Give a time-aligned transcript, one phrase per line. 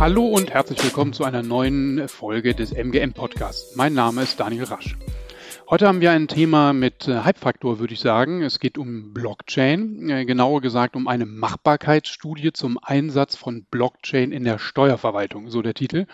[0.00, 3.76] Hallo und herzlich willkommen zu einer neuen Folge des MGM Podcasts.
[3.76, 4.96] Mein Name ist Daniel Rasch.
[5.68, 8.42] Heute haben wir ein Thema mit äh, Hype-Faktor, würde ich sagen.
[8.42, 14.44] Es geht um Blockchain, äh, genauer gesagt um eine Machbarkeitsstudie zum Einsatz von Blockchain in
[14.44, 16.06] der Steuerverwaltung, so der Titel.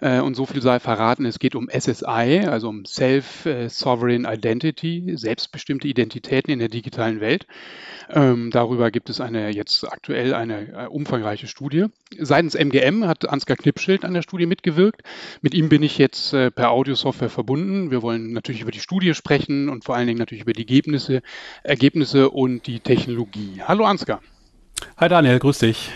[0.00, 5.86] Äh, und so viel sei verraten, es geht um SSI, also um Self-Sovereign Identity, selbstbestimmte
[5.86, 7.46] Identitäten in der digitalen Welt.
[8.08, 11.88] Ähm, darüber gibt es eine jetzt aktuell eine umfangreiche Studie.
[12.18, 15.02] Seitens MGM hat Ansgar Knipschild an der Studie mitgewirkt.
[15.42, 17.92] Mit ihm bin ich jetzt äh, per Audiosoftware verbunden.
[17.92, 21.22] Wir wollen natürlich über die Studie sprechen und vor allen Dingen natürlich über die Ergebnisse,
[21.62, 23.62] Ergebnisse und die Technologie.
[23.62, 24.20] Hallo Ansgar.
[24.96, 25.90] Hi Daniel, grüß dich.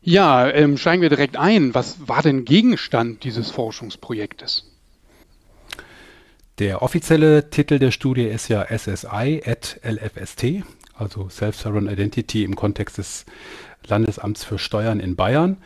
[0.00, 1.74] Ja, ähm, steigen wir direkt ein.
[1.74, 4.64] Was war denn Gegenstand dieses Forschungsprojektes?
[6.58, 12.98] Der offizielle Titel der Studie ist ja SSI at LFST, also Self-Sovereign Identity im Kontext
[12.98, 13.26] des
[13.88, 15.58] Landesamts für Steuern in Bayern.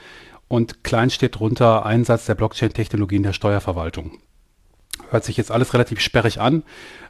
[0.49, 4.19] Und klein steht drunter Einsatz der Blockchain-Technologie in der Steuerverwaltung.
[5.11, 6.63] Hört sich jetzt alles relativ sperrig an.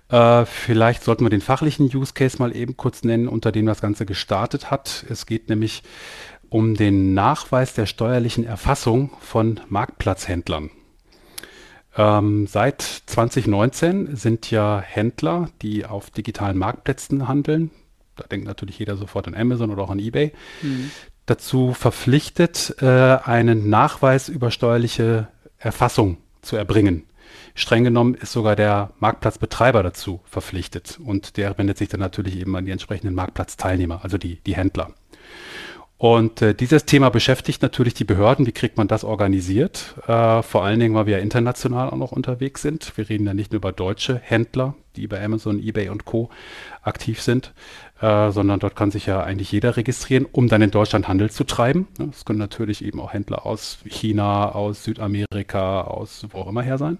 [0.09, 3.81] Äh, vielleicht sollten wir den fachlichen Use Case mal eben kurz nennen, unter dem das
[3.81, 5.05] Ganze gestartet hat.
[5.09, 5.83] Es geht nämlich
[6.49, 10.71] um den Nachweis der steuerlichen Erfassung von Marktplatzhändlern.
[11.97, 17.71] Ähm, seit 2019 sind ja Händler, die auf digitalen Marktplätzen handeln,
[18.17, 20.91] da denkt natürlich jeder sofort an Amazon oder auch an eBay, mhm.
[21.27, 27.05] Dazu verpflichtet, äh, einen Nachweis über steuerliche Erfassung zu erbringen.
[27.55, 32.57] Streng genommen ist sogar der Marktplatzbetreiber dazu verpflichtet und der wendet sich dann natürlich eben
[32.57, 34.95] an die entsprechenden Marktplatzteilnehmer, also die, die Händler.
[36.03, 38.45] Und äh, dieses Thema beschäftigt natürlich die Behörden.
[38.45, 39.95] Wie kriegt man das organisiert?
[40.09, 42.97] Äh, vor allen Dingen, weil wir ja international auch noch unterwegs sind.
[42.97, 46.29] Wir reden ja nicht nur über deutsche Händler, die bei Amazon, eBay und Co.
[46.83, 47.53] aktiv sind,
[48.03, 51.45] äh, sondern dort kann sich ja eigentlich jeder registrieren, um dann in Deutschland Handel zu
[51.45, 51.87] treiben.
[52.11, 56.79] Es können natürlich eben auch Händler aus China, aus Südamerika, aus wo auch immer her
[56.79, 56.99] sein.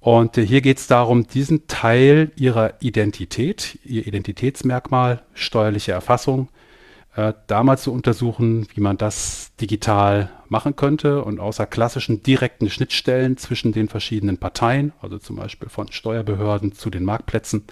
[0.00, 6.48] Und äh, hier geht es darum, diesen Teil ihrer Identität, ihr Identitätsmerkmal, steuerliche Erfassung,
[7.14, 12.70] äh, da mal zu untersuchen, wie man das digital machen könnte und außer klassischen direkten
[12.70, 17.64] Schnittstellen zwischen den verschiedenen Parteien, also zum Beispiel von Steuerbehörden zu den Marktplätzen,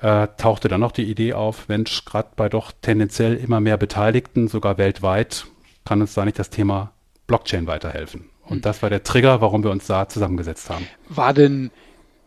[0.00, 4.48] äh, tauchte dann noch die Idee auf, Mensch, gerade bei doch tendenziell immer mehr Beteiligten,
[4.48, 5.46] sogar weltweit,
[5.84, 6.92] kann uns da nicht das Thema
[7.26, 8.28] Blockchain weiterhelfen.
[8.42, 8.62] Und hm.
[8.62, 10.86] das war der Trigger, warum wir uns da zusammengesetzt haben.
[11.08, 11.70] War denn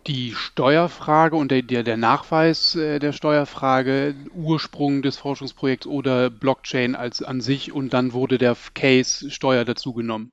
[0.07, 7.22] die Steuerfrage und der, der, Nachweis äh, der Steuerfrage Ursprung des Forschungsprojekts oder Blockchain als
[7.22, 10.31] an sich und dann wurde der Case Steuer dazugenommen?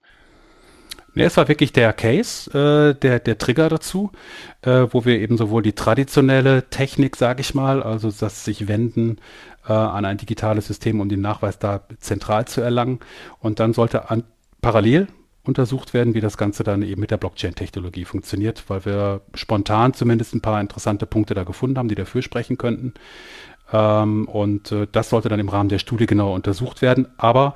[1.16, 4.12] Nee, es war wirklich der Case, äh, der, der Trigger dazu,
[4.60, 9.16] äh, wo wir eben sowohl die traditionelle Technik, sage ich mal, also das sich wenden
[9.66, 13.00] äh, an ein digitales System, um den Nachweis da zentral zu erlangen.
[13.40, 14.24] Und dann sollte an,
[14.60, 15.06] parallel
[15.42, 20.34] untersucht werden, wie das Ganze dann eben mit der Blockchain-Technologie funktioniert, weil wir spontan zumindest
[20.34, 22.92] ein paar interessante Punkte da gefunden haben, die dafür sprechen könnten.
[23.72, 27.08] Ähm, und äh, das sollte dann im Rahmen der Studie genauer untersucht werden.
[27.16, 27.54] Aber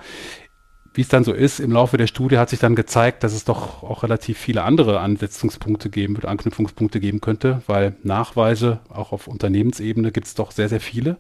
[0.95, 3.45] wie es dann so ist, im Laufe der Studie hat sich dann gezeigt, dass es
[3.45, 9.29] doch auch relativ viele andere Ansetzungspunkte geben wird, Anknüpfungspunkte geben könnte, weil Nachweise auch auf
[9.29, 11.17] Unternehmensebene gibt es doch sehr, sehr viele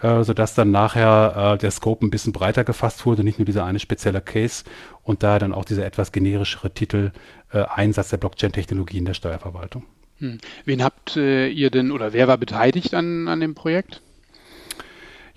[0.00, 3.64] äh, sodass dann nachher äh, der Scope ein bisschen breiter gefasst wurde, nicht nur dieser
[3.64, 4.64] eine spezielle Case
[5.02, 7.12] und da dann auch dieser etwas generischere Titel
[7.52, 9.84] äh, Einsatz der Blockchain-Technologie in der Steuerverwaltung.
[10.18, 10.38] Hm.
[10.64, 14.02] Wen habt äh, ihr denn oder wer war beteiligt an, an dem Projekt?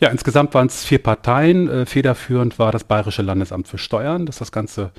[0.02, 1.70] Ja, insgesamt waren es vier Parteien.
[1.70, 4.92] Äh, federführend war das Bayerische Landesamt für Steuern, das das Ganze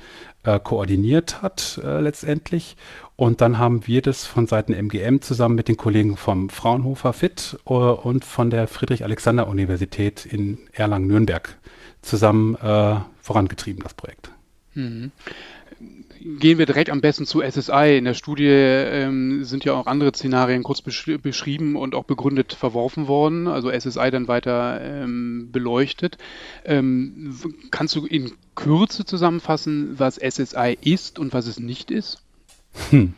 [0.43, 2.77] äh, koordiniert hat äh, letztendlich.
[3.17, 7.59] Und dann haben wir das von Seiten MGM zusammen mit den Kollegen vom Fraunhofer FIT
[7.65, 11.57] uh, und von der Friedrich-Alexander-Universität in Erlangen-Nürnberg
[12.01, 14.31] zusammen äh, vorangetrieben, das Projekt.
[14.73, 15.11] Mhm.
[16.23, 17.97] Gehen wir direkt am besten zu SSI.
[17.97, 22.53] In der Studie ähm, sind ja auch andere Szenarien kurz besch beschrieben und auch begründet
[22.53, 26.17] verworfen worden, also SSI dann weiter ähm, beleuchtet.
[26.63, 27.35] Ähm,
[27.71, 32.21] kannst du in Kürze zusammenfassen, was SSI ist und was es nicht ist?
[32.89, 33.13] Hm.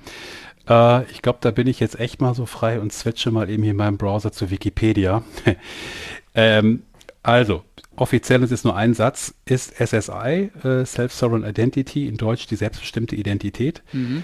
[0.67, 3.61] Äh, ich glaube, da bin ich jetzt echt mal so frei und switche mal eben
[3.61, 5.23] hier in meinem Browser zu Wikipedia.
[6.33, 6.81] ähm,
[7.21, 7.63] also,
[7.97, 13.15] offiziell ist es nur ein Satz, ist SSI, äh, Self-Sovereign Identity, in Deutsch die selbstbestimmte
[13.15, 13.83] Identität.
[13.93, 14.23] Mhm.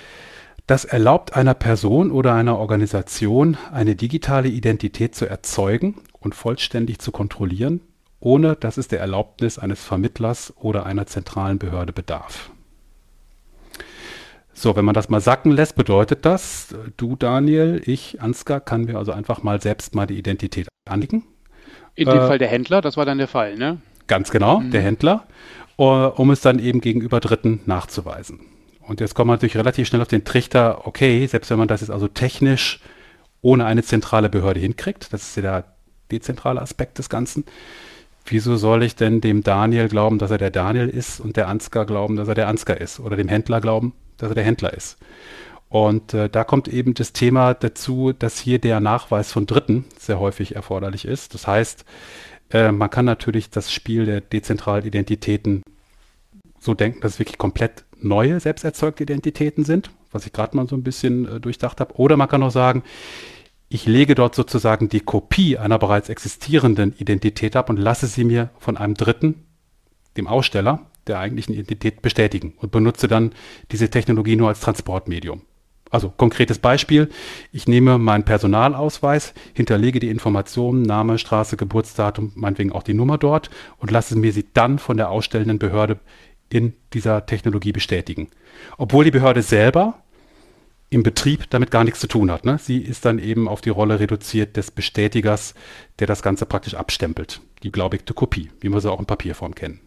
[0.68, 7.12] Das erlaubt einer Person oder einer Organisation, eine digitale Identität zu erzeugen und vollständig zu
[7.12, 7.81] kontrollieren,
[8.19, 12.51] ohne dass es der Erlaubnis eines Vermittlers oder einer zentralen Behörde bedarf.
[14.53, 18.97] So, wenn man das mal sacken lässt, bedeutet das, du Daniel, ich Ansgar, kann mir
[18.97, 21.23] also einfach mal selbst mal die Identität anlegen.
[21.96, 23.78] In dem äh, Fall der Händler, das war dann der Fall, ne?
[24.08, 24.72] Ganz genau, mhm.
[24.72, 25.26] der Händler.
[25.78, 28.40] um es dann eben gegenüber Dritten nachzuweisen.
[28.82, 31.82] Und jetzt kommt man natürlich relativ schnell auf den Trichter, okay, selbst wenn man das
[31.82, 32.80] jetzt also technisch
[33.42, 35.64] ohne eine zentrale Behörde hinkriegt, das ist ja der
[36.12, 37.46] dezentrale Aspekt des Ganzen,
[38.26, 41.86] wieso soll ich denn dem Daniel glauben, dass er der Daniel ist und der Ansgar
[41.86, 44.98] glauben, dass er der Ansgar ist oder dem Händler glauben, dass er der Händler ist?
[45.71, 50.19] Und äh, da kommt eben das Thema dazu, dass hier der Nachweis von Dritten sehr
[50.19, 51.33] häufig erforderlich ist.
[51.33, 51.85] Das heißt,
[52.51, 55.63] äh, man kann natürlich das Spiel der dezentralen Identitäten
[56.59, 60.75] so denken, dass es wirklich komplett neue selbsterzeugte Identitäten sind, was ich gerade mal so
[60.75, 61.95] ein bisschen äh, durchdacht habe.
[61.95, 62.83] Oder man kann auch sagen,
[63.69, 68.50] ich lege dort sozusagen die Kopie einer bereits existierenden Identität ab und lasse sie mir
[68.59, 69.45] von einem Dritten,
[70.18, 73.31] dem Aussteller der eigentlichen Identität, bestätigen und benutze dann
[73.71, 75.44] diese Technologie nur als Transportmedium.
[75.92, 77.10] Also konkretes Beispiel,
[77.52, 83.50] ich nehme meinen Personalausweis, hinterlege die Informationen, Name, Straße, Geburtsdatum, meinetwegen auch die Nummer dort
[83.78, 86.00] und lasse mir sie dann von der ausstellenden Behörde
[86.50, 88.30] in dieser Technologie bestätigen.
[88.78, 89.96] Obwohl die Behörde selber
[90.90, 92.46] im Betrieb damit gar nichts zu tun hat.
[92.46, 92.58] Ne?
[92.58, 95.56] Sie ist dann eben auf die Rolle reduziert des Bestätigers,
[96.00, 97.42] der das Ganze praktisch abstempelt.
[97.64, 99.80] Die glaubigte Kopie, wie wir sie auch in Papierform kennen.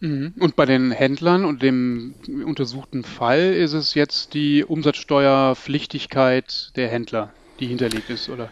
[0.00, 0.34] Mhm.
[0.38, 2.14] Und bei den Händlern und dem
[2.44, 8.50] untersuchten Fall ist es jetzt die Umsatzsteuerpflichtigkeit der Händler, die hinterlegt ist, oder?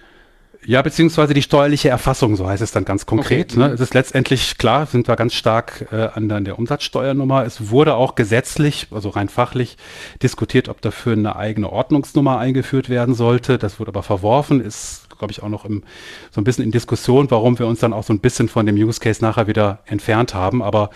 [0.65, 3.53] Ja, beziehungsweise die steuerliche Erfassung, so heißt es dann ganz konkret.
[3.53, 3.61] Okay.
[3.61, 3.73] Ne?
[3.73, 7.45] Es ist letztendlich klar, sind wir ganz stark äh, an, an der Umsatzsteuernummer.
[7.45, 9.77] Es wurde auch gesetzlich, also rein fachlich,
[10.23, 13.59] diskutiert, ob dafür eine eigene Ordnungsnummer eingeführt werden sollte.
[13.59, 15.83] Das wurde aber verworfen, ist, glaube ich, auch noch im,
[16.31, 18.77] so ein bisschen in Diskussion, warum wir uns dann auch so ein bisschen von dem
[18.77, 20.63] Use Case nachher wieder entfernt haben.
[20.63, 20.91] Aber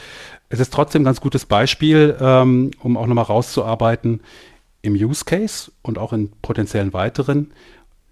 [0.49, 4.21] es ist trotzdem ein ganz gutes Beispiel, ähm, um auch nochmal rauszuarbeiten,
[4.83, 7.53] im Use Case und auch in potenziellen weiteren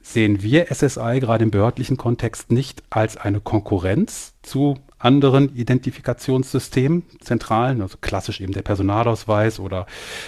[0.05, 7.81] sehen wir SSI gerade im behördlichen Kontext nicht als eine Konkurrenz zu anderen Identifikationssystemen, zentralen,
[7.81, 9.87] also klassisch eben der Personalausweis oder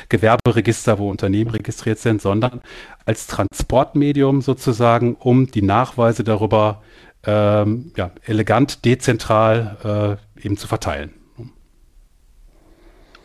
[0.09, 2.62] Gewerberegister, wo Unternehmen registriert sind, sondern
[3.05, 6.82] als Transportmedium sozusagen, um die Nachweise darüber
[7.25, 11.12] ähm, ja, elegant, dezentral äh, eben zu verteilen.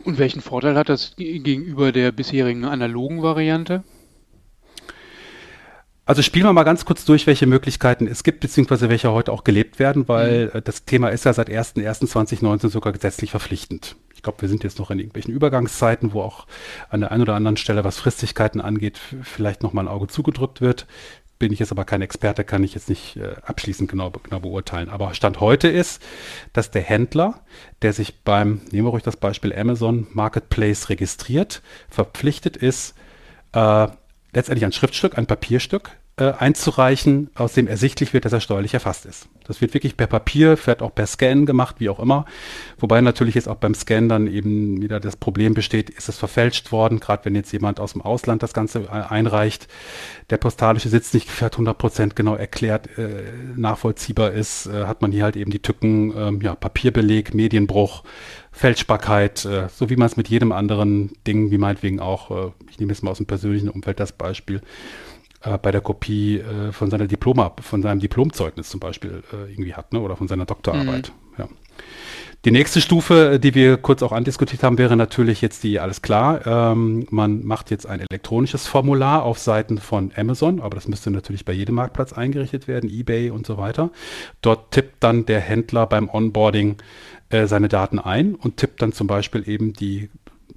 [0.03, 3.83] Und welchen Vorteil hat das gegenüber der bisherigen analogen Variante?
[6.05, 9.43] Also spielen wir mal ganz kurz durch, welche Möglichkeiten es gibt, beziehungsweise welche heute auch
[9.43, 10.57] gelebt werden, weil mhm.
[10.57, 13.95] Äh, das Thema ist ja seit 1.1.2019 sogar gesetzlich verpflichtend.
[14.13, 16.47] Ich glaube, wir sind jetzt noch in irgendwelchen Übergangszeiten, wo auch
[16.89, 20.85] an der einen oder anderen Stelle, was Fristigkeiten angeht, vielleicht nochmal ein Auge zugedrückt wird.
[21.41, 24.89] Bin ich jetzt aber kein Experte, kann ich jetzt nicht äh, abschließend genau, genau beurteilen.
[24.89, 25.99] Aber Stand heute ist,
[26.53, 27.41] dass der Händler,
[27.81, 32.93] der sich beim, nehmen wir ruhig das Beispiel Amazon Marketplace registriert, verpflichtet ist,
[33.53, 33.87] äh,
[34.33, 39.07] letztendlich ein Schriftstück, ein Papierstück äh, einzureichen, aus dem ersichtlich wird, dass er steuerlich erfasst
[39.07, 39.27] ist.
[39.45, 42.25] Das wird wirklich per Papier, vielleicht auch per Scan gemacht, wie auch immer.
[42.77, 46.71] Wobei natürlich jetzt auch beim Scan dann eben wieder das Problem besteht, ist es verfälscht
[46.71, 49.67] worden, gerade wenn jetzt jemand aus dem Ausland das Ganze äh, einreicht,
[50.29, 53.23] der postalische Sitz nicht vielleicht 100 Prozent genau erklärt, äh,
[53.55, 58.03] nachvollziehbar ist, äh, hat man hier halt eben die Tücken, ähm, ja, Papierbeleg, Medienbruch,
[58.51, 62.79] Fälschbarkeit, äh, so wie man es mit jedem anderen Ding, wie meinetwegen auch, äh, ich
[62.79, 64.61] nehme jetzt mal aus dem persönlichen Umfeld das Beispiel,
[65.43, 69.73] äh, bei der Kopie äh, von seiner Diploma, von seinem Diplomzeugnis zum Beispiel äh, irgendwie
[69.73, 69.99] hat, ne?
[69.99, 71.11] oder von seiner Doktorarbeit.
[71.37, 71.43] Mhm.
[71.43, 71.49] Ja.
[72.43, 76.47] Die nächste Stufe, die wir kurz auch andiskutiert haben, wäre natürlich jetzt die, alles klar,
[76.47, 81.45] ähm, man macht jetzt ein elektronisches Formular auf Seiten von Amazon, aber das müsste natürlich
[81.45, 83.91] bei jedem Marktplatz eingerichtet werden, eBay und so weiter.
[84.41, 86.77] Dort tippt dann der Händler beim Onboarding
[87.29, 90.09] äh, seine Daten ein und tippt dann zum Beispiel eben die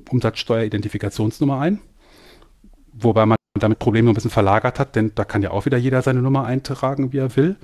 [0.08, 1.80] Umsatzsteueridentifikationsnummer ein,
[2.94, 6.02] wobei man damit Probleme ein bisschen verlagert hat, denn da kann ja auch wieder jeder
[6.02, 7.54] seine Nummer eintragen, wie er will.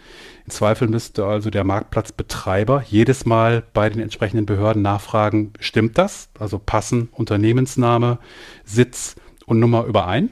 [0.44, 6.28] Im Zweifel müsste also der Marktplatzbetreiber jedes Mal bei den entsprechenden Behörden nachfragen, stimmt das?
[6.38, 8.20] Also passen Unternehmensname,
[8.64, 9.16] Sitz
[9.46, 10.30] und Nummer überein?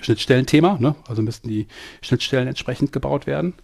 [0.00, 0.94] Schnittstellenthema, ne?
[1.08, 1.66] also müssten die
[2.00, 3.54] Schnittstellen entsprechend gebaut werden.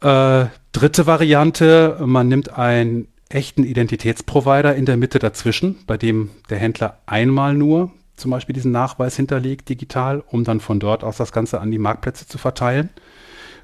[0.00, 6.56] Äh, dritte Variante, man nimmt einen echten Identitätsprovider in der Mitte dazwischen, bei dem der
[6.56, 11.32] Händler einmal nur zum Beispiel diesen Nachweis hinterlegt digital, um dann von dort aus das
[11.32, 12.90] Ganze an die Marktplätze zu verteilen.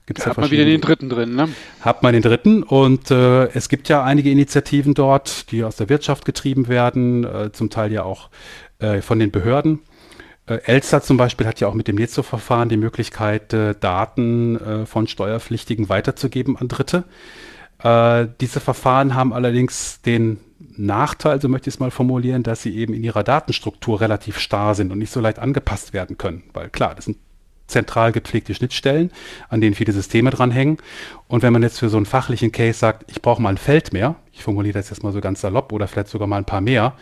[0.06, 1.48] Gibt's da ja hat man wieder den dritten drin, ne?
[1.80, 5.88] Hat man den dritten und äh, es gibt ja einige Initiativen dort, die aus der
[5.88, 8.28] Wirtschaft getrieben werden, äh, zum Teil ja auch
[8.80, 9.80] äh, von den Behörden.
[10.46, 14.86] Äh, Elster zum Beispiel hat ja auch mit dem Netzo-Verfahren die Möglichkeit, äh, Daten äh,
[14.86, 17.04] von Steuerpflichtigen weiterzugeben an Dritte.
[17.84, 20.38] Diese Verfahren haben allerdings den
[20.76, 24.74] Nachteil, so möchte ich es mal formulieren, dass sie eben in ihrer Datenstruktur relativ starr
[24.74, 26.44] sind und nicht so leicht angepasst werden können.
[26.52, 27.18] Weil klar, das sind
[27.66, 29.10] zentral gepflegte Schnittstellen,
[29.48, 30.78] an denen viele Systeme dranhängen.
[31.26, 33.92] Und wenn man jetzt für so einen fachlichen Case sagt, ich brauche mal ein Feld
[33.92, 36.60] mehr, ich formuliere das jetzt mal so ganz salopp oder vielleicht sogar mal ein paar
[36.60, 36.94] mehr,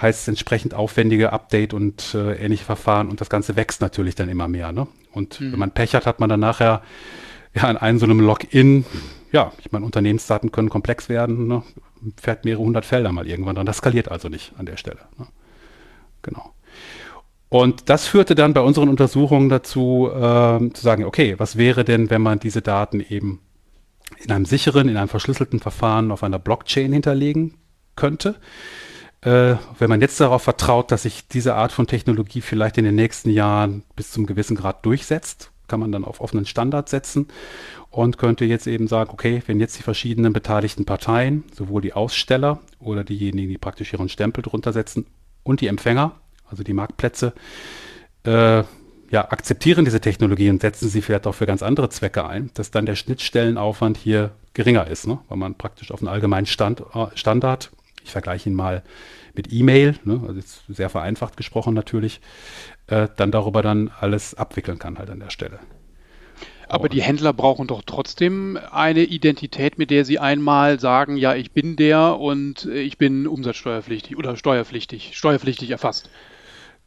[0.00, 4.28] heißt es entsprechend aufwendige Update und äh, ähnliche Verfahren und das Ganze wächst natürlich dann
[4.28, 4.72] immer mehr.
[4.72, 4.86] Ne?
[5.12, 5.52] Und mhm.
[5.52, 6.82] wenn man Pech hat, hat man dann nachher
[7.54, 8.84] ja in einem so einem Login,
[9.32, 11.62] ja, ich meine, Unternehmensdaten können komplex werden, ne?
[12.20, 13.66] Fährt mehrere hundert Felder mal irgendwann dran.
[13.66, 15.00] Das skaliert also nicht an der Stelle.
[15.18, 15.26] Ne?
[16.22, 16.52] Genau.
[17.48, 22.10] Und das führte dann bei unseren Untersuchungen dazu, äh, zu sagen, okay, was wäre denn,
[22.10, 23.40] wenn man diese Daten eben
[24.18, 27.54] in einem sicheren, in einem verschlüsselten Verfahren auf einer Blockchain hinterlegen
[27.94, 28.36] könnte?
[29.20, 32.96] Äh, wenn man jetzt darauf vertraut, dass sich diese Art von Technologie vielleicht in den
[32.96, 37.28] nächsten Jahren bis zum gewissen Grad durchsetzt, kann man dann auf offenen Standard setzen
[37.90, 42.60] und könnte jetzt eben sagen, okay, wenn jetzt die verschiedenen beteiligten Parteien, sowohl die Aussteller
[42.80, 45.06] oder diejenigen, die praktisch ihren Stempel drunter setzen
[45.42, 46.12] und die Empfänger,
[46.50, 47.32] also die Marktplätze,
[48.24, 48.64] äh,
[49.10, 52.70] ja, akzeptieren diese Technologie und setzen sie vielleicht auch für ganz andere Zwecke ein, dass
[52.72, 55.18] dann der Schnittstellenaufwand hier geringer ist, ne?
[55.28, 57.70] weil man praktisch auf einen allgemeinen Stand, äh, Standard,
[58.02, 58.82] ich vergleiche ihn mal
[59.34, 60.20] mit E-Mail, ne?
[60.26, 62.20] also sehr vereinfacht gesprochen natürlich,
[62.86, 65.60] äh, dann darüber dann alles abwickeln kann halt an der Stelle.
[66.68, 71.52] Aber die Händler brauchen doch trotzdem eine Identität, mit der sie einmal sagen, ja, ich
[71.52, 76.10] bin der und ich bin umsatzsteuerpflichtig oder steuerpflichtig, steuerpflichtig erfasst.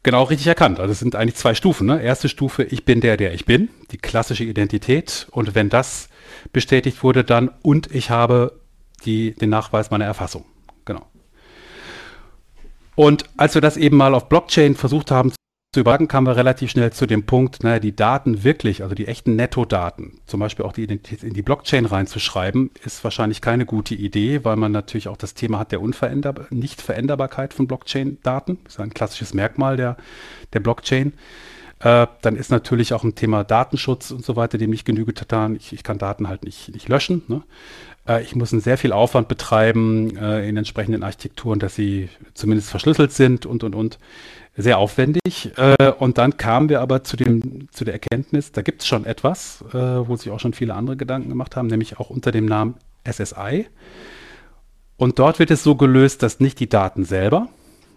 [0.02, 0.80] Genau richtig erkannt.
[0.80, 1.86] Also es sind eigentlich zwei Stufen.
[1.86, 2.02] Ne?
[2.02, 5.26] Erste Stufe, ich bin der, der ich bin, die klassische Identität.
[5.30, 6.08] Und wenn das
[6.52, 8.60] bestätigt wurde, dann und ich habe
[9.04, 10.44] die, den Nachweis meiner Erfassung.
[10.84, 11.06] Genau.
[12.94, 15.32] Und als wir das eben mal auf Blockchain versucht haben
[15.72, 19.06] zu übertragen, kamen wir relativ schnell zu dem Punkt, naja, die Daten wirklich, also die
[19.06, 23.94] echten Netto-Daten, zum Beispiel auch die Identität in die Blockchain reinzuschreiben, ist wahrscheinlich keine gute
[23.94, 28.58] Idee, weil man natürlich auch das Thema hat der Unveränderbar Nicht-Veränderbarkeit von Blockchain-Daten.
[28.64, 29.98] Das ist ein klassisches Merkmal der,
[30.54, 31.12] der Blockchain.
[31.80, 35.54] Äh, dann ist natürlich auch ein Thema Datenschutz und so weiter, dem nicht Genüge getan.
[35.54, 37.22] Ich, ich kann Daten halt nicht, nicht löschen.
[37.28, 37.42] Ne?
[38.08, 42.70] Äh, ich muss einen sehr viel Aufwand betreiben äh, in entsprechenden Architekturen, dass sie zumindest
[42.70, 43.98] verschlüsselt sind und, und, und
[44.56, 45.52] sehr aufwendig.
[45.56, 49.04] Äh, und dann kamen wir aber zu, dem, zu der Erkenntnis, da gibt es schon
[49.04, 52.74] etwas, wo sich auch schon viele andere Gedanken gemacht haben, nämlich auch unter dem Namen
[53.08, 53.66] SSI.
[54.96, 57.48] Und dort wird es so gelöst, dass nicht die Daten selber,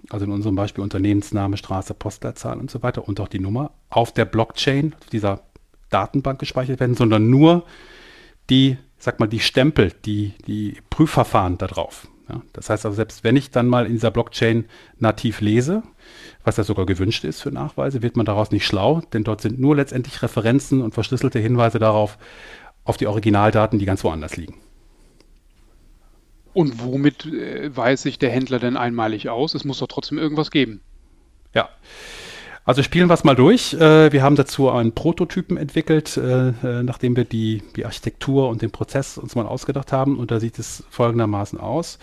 [0.10, 4.14] also in unserem Beispiel Unternehmensname, Straße, Postleitzahl und so weiter und auch die Nummer, auf
[4.14, 5.42] der Blockchain, dieser
[5.90, 7.64] Datenbank gespeichert werden, sondern nur
[8.52, 12.08] die, sag mal, die Stempel, die, die Prüfverfahren da drauf.
[12.30, 14.66] Ja, das heißt also, selbst wenn ich dann mal in dieser Blockchain
[15.00, 15.84] nativ lese,
[16.44, 19.60] was ja sogar gewünscht ist für Nachweise, wird man daraus nicht schlau, denn dort sind
[19.60, 22.18] nur letztendlich Referenzen und verschlüsselte Hinweise darauf,
[22.84, 24.56] auf die Originaldaten, die ganz woanders liegen.
[26.54, 29.54] Und womit äh, weiß sich der Händler denn einmalig aus?
[29.54, 30.82] Es muss doch trotzdem irgendwas geben.
[31.54, 31.70] Ja,
[32.64, 33.74] also spielen wir es mal durch.
[33.74, 38.62] Äh, wir haben dazu einen Prototypen entwickelt, äh, äh, nachdem wir die, die Architektur und
[38.62, 40.20] den Prozess uns mal ausgedacht haben.
[40.20, 41.98] Und da sieht es folgendermaßen aus.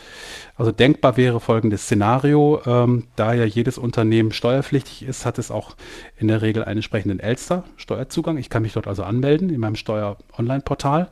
[0.56, 2.60] Also denkbar wäre folgendes Szenario.
[2.66, 5.76] Ähm, da ja jedes Unternehmen steuerpflichtig ist, hat es auch
[6.16, 8.36] in der Regel einen entsprechenden Elster-Steuerzugang.
[8.36, 11.08] Ich kann mich dort also anmelden in meinem Steuer-Online-Portal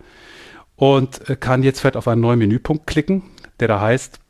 [0.75, 3.23] und kann jetzt vielleicht auf einen neuen Menüpunkt klicken,
[3.61, 4.21] der da heißt,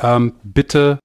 [0.00, 0.98] ähm, bitte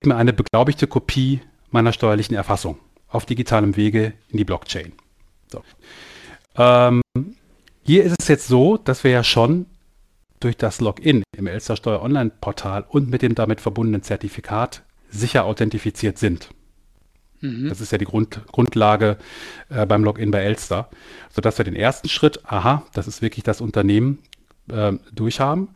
[0.00, 1.40] gib mir eine beglaubigte Kopie
[1.74, 2.78] meiner steuerlichen Erfassung
[3.08, 4.92] auf digitalem Wege in die Blockchain.
[5.48, 5.62] So.
[6.56, 7.02] Ähm,
[7.82, 9.66] hier ist es jetzt so, dass wir ja schon
[10.40, 15.44] durch das Login im Elster Steuer Online Portal und mit dem damit verbundenen Zertifikat sicher
[15.44, 16.50] authentifiziert sind.
[17.40, 17.68] Mhm.
[17.68, 19.18] Das ist ja die Grund, Grundlage
[19.68, 20.88] äh, beim Login bei Elster,
[21.30, 24.20] sodass wir den ersten Schritt, aha, das ist wirklich das Unternehmen,
[24.70, 25.70] äh, durchhaben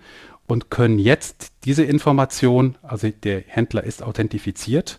[0.47, 4.99] und können jetzt diese Information, also der Händler ist authentifiziert,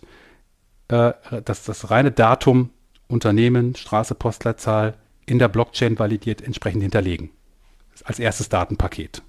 [0.90, 2.70] äh, dass das reine Datum,
[3.08, 7.30] Unternehmen, Straße, Postleitzahl in der Blockchain validiert entsprechend hinterlegen.
[8.04, 9.22] Als erstes Datenpaket.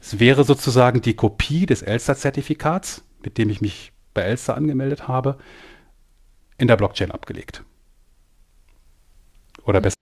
[0.00, 5.38] Es wäre sozusagen die Kopie des Elster-Zertifikats, mit dem ich mich bei Elster angemeldet habe,
[6.58, 7.64] in der Blockchain abgelegt.
[9.64, 9.96] Oder besser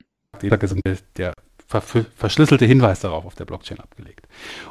[0.58, 1.32] gesagt, der
[1.80, 4.26] verschlüsselte Hinweis darauf auf der Blockchain abgelegt.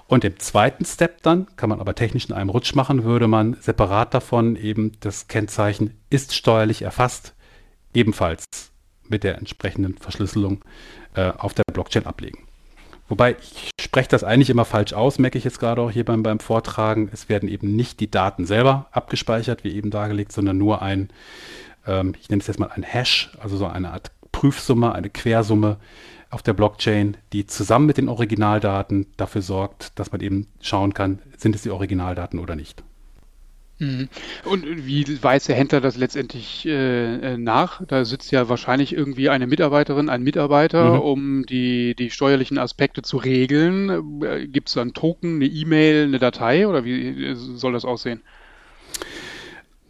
[0.07, 3.55] Und im zweiten Step dann, kann man aber technisch in einem Rutsch machen, würde man
[3.59, 7.33] separat davon eben das Kennzeichen ist steuerlich erfasst,
[7.93, 8.45] ebenfalls
[9.07, 10.63] mit der entsprechenden Verschlüsselung
[11.15, 12.47] äh, auf der Blockchain ablegen.
[13.11, 16.23] Wobei ich spreche das eigentlich immer falsch aus, merke ich jetzt gerade auch hier beim,
[16.23, 17.09] beim Vortragen.
[17.11, 21.09] Es werden eben nicht die Daten selber abgespeichert, wie eben dargelegt, sondern nur ein,
[21.85, 25.75] ähm, ich nenne es jetzt mal ein Hash, also so eine Art Prüfsumme, eine Quersumme,
[26.31, 31.19] auf der Blockchain, die zusammen mit den Originaldaten dafür sorgt, dass man eben schauen kann,
[31.37, 32.83] sind es die Originaldaten oder nicht.
[33.81, 34.09] Mhm.
[34.45, 37.81] Und wie weiß der Händler das letztendlich äh, äh, nach?
[37.87, 41.01] Da sitzt ja wahrscheinlich irgendwie eine Mitarbeiterin, ein Mitarbeiter, mhm.
[41.01, 44.21] um die, die steuerlichen Aspekte zu regeln.
[44.23, 47.83] Äh, Gibt es da einen Token, eine E-Mail, eine Datei oder wie äh, soll das
[47.83, 48.21] aussehen?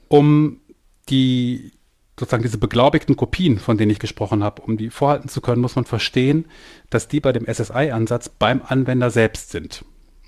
[0.08, 0.62] Um
[1.10, 1.74] die
[2.22, 5.76] sozusagen diese beglaubigten Kopien, von denen ich gesprochen habe, um die vorhalten zu können, muss
[5.76, 6.46] man verstehen,
[6.92, 9.84] dass die bei dem SSI-Ansatz beim Anwender selbst sind.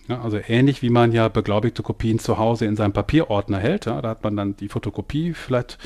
[0.10, 3.86] Ja, also ähnlich wie man ja beglaubigte Kopien zu Hause in seinem Papierordner hält.
[3.86, 5.78] Ja, da hat man dann die Fotokopie vielleicht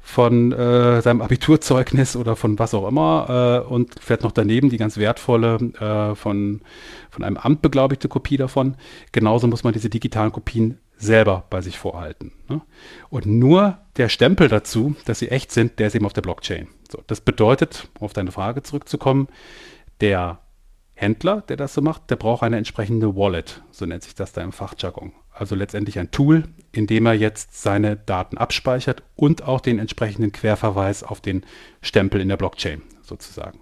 [0.00, 4.76] von äh, seinem Abiturzeugnis oder von was auch immer äh, und fährt noch daneben die
[4.76, 6.60] ganz wertvolle äh, von,
[7.10, 8.76] von einem Amt beglaubigte Kopie davon.
[9.12, 12.32] Genauso muss man diese digitalen Kopien selber bei sich vorhalten.
[12.48, 12.60] Ne?
[13.10, 16.68] Und nur der Stempel dazu, dass sie echt sind, der ist eben auf der Blockchain.
[16.90, 19.28] So, das bedeutet, um auf deine Frage zurückzukommen,
[20.00, 20.40] der
[20.94, 24.42] Händler, der das so macht, der braucht eine entsprechende Wallet, so nennt sich das da
[24.42, 25.12] im Fachjargon.
[25.30, 30.32] Also letztendlich ein Tool, in dem er jetzt seine Daten abspeichert und auch den entsprechenden
[30.32, 31.44] Querverweis auf den
[31.82, 33.60] Stempel in der Blockchain sozusagen.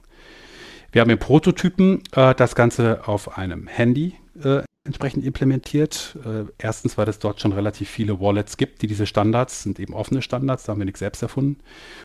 [0.93, 6.17] Wir haben im Prototypen äh, das Ganze auf einem Handy äh, entsprechend implementiert.
[6.25, 9.95] Äh, erstens, weil es dort schon relativ viele Wallets gibt, die diese Standards, sind eben
[9.95, 11.59] offene Standards, da haben wir nichts selbst erfunden,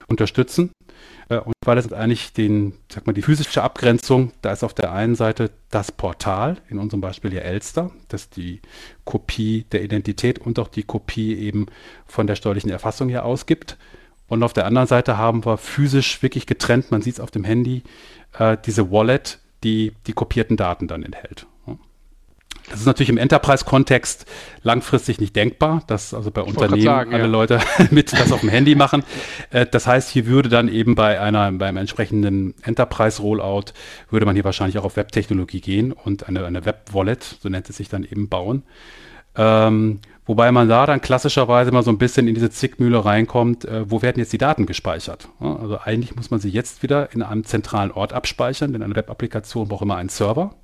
[0.07, 0.71] unterstützen.
[1.27, 4.93] Äh, und weil es eigentlich den, sag mal, die physische Abgrenzung, da ist auf der
[4.93, 8.62] einen Seite das Portal, in unserem Beispiel ja Elster, das die
[9.03, 11.67] Kopie der Identität und auch die Kopie eben
[12.07, 13.77] von der steuerlichen Erfassung hier ausgibt.
[14.27, 17.43] Und auf der anderen Seite haben wir physisch wirklich getrennt, man sieht es auf dem
[17.43, 17.83] Handy,
[18.38, 21.45] äh, diese Wallet, die die kopierten Daten dann enthält.
[22.69, 24.25] Das ist natürlich im Enterprise-Kontext
[24.61, 27.29] langfristig nicht denkbar, dass also bei ich Unternehmen sagen, alle ja.
[27.29, 27.59] Leute
[27.91, 29.03] mit das auf dem Handy machen.
[29.49, 33.73] Äh, das heißt, hier würde dann eben bei einer, beim entsprechenden Enterprise-Rollout
[34.09, 37.77] würde man hier wahrscheinlich auch auf Web-Technologie gehen und eine, eine Web-Wallet, so nennt es
[37.77, 38.63] sich dann eben, bauen.
[39.35, 43.89] Ähm, wobei man da dann klassischerweise mal so ein bisschen in diese Zickmühle reinkommt, äh,
[43.89, 45.29] wo werden jetzt die Daten gespeichert?
[45.39, 48.95] Ja, also eigentlich muss man sie jetzt wieder in einem zentralen Ort abspeichern, denn eine
[48.95, 50.55] Web-Applikation braucht immer einen Server.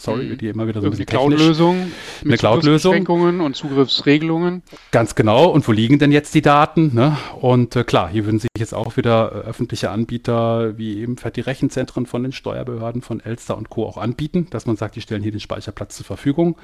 [0.00, 0.38] Sorry, mhm.
[0.38, 1.92] die immer wieder so ein bisschen Cloud-Lösung
[2.24, 3.06] eine Cloud-Lösung.
[3.06, 4.62] und Zugriffsregelungen.
[4.92, 5.50] Ganz genau.
[5.50, 6.94] Und wo liegen denn jetzt die Daten?
[6.94, 7.18] Ne?
[7.38, 11.40] Und äh, klar, hier würden sich jetzt auch wieder äh, öffentliche Anbieter wie eben die
[11.42, 13.84] Rechenzentren von den Steuerbehörden von Elster und Co.
[13.84, 16.56] auch anbieten, dass man sagt, die stellen hier den Speicherplatz zur Verfügung.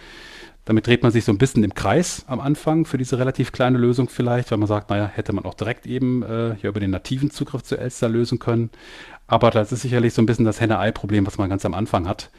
[0.64, 3.76] Damit dreht man sich so ein bisschen im Kreis am Anfang für diese relativ kleine
[3.76, 6.90] Lösung vielleicht, weil man sagt, naja, hätte man auch direkt eben äh, hier über den
[6.90, 8.70] nativen Zugriff zu Elster lösen können.
[9.26, 12.30] Aber das ist sicherlich so ein bisschen das Henne-Ei-Problem, was man ganz am Anfang hat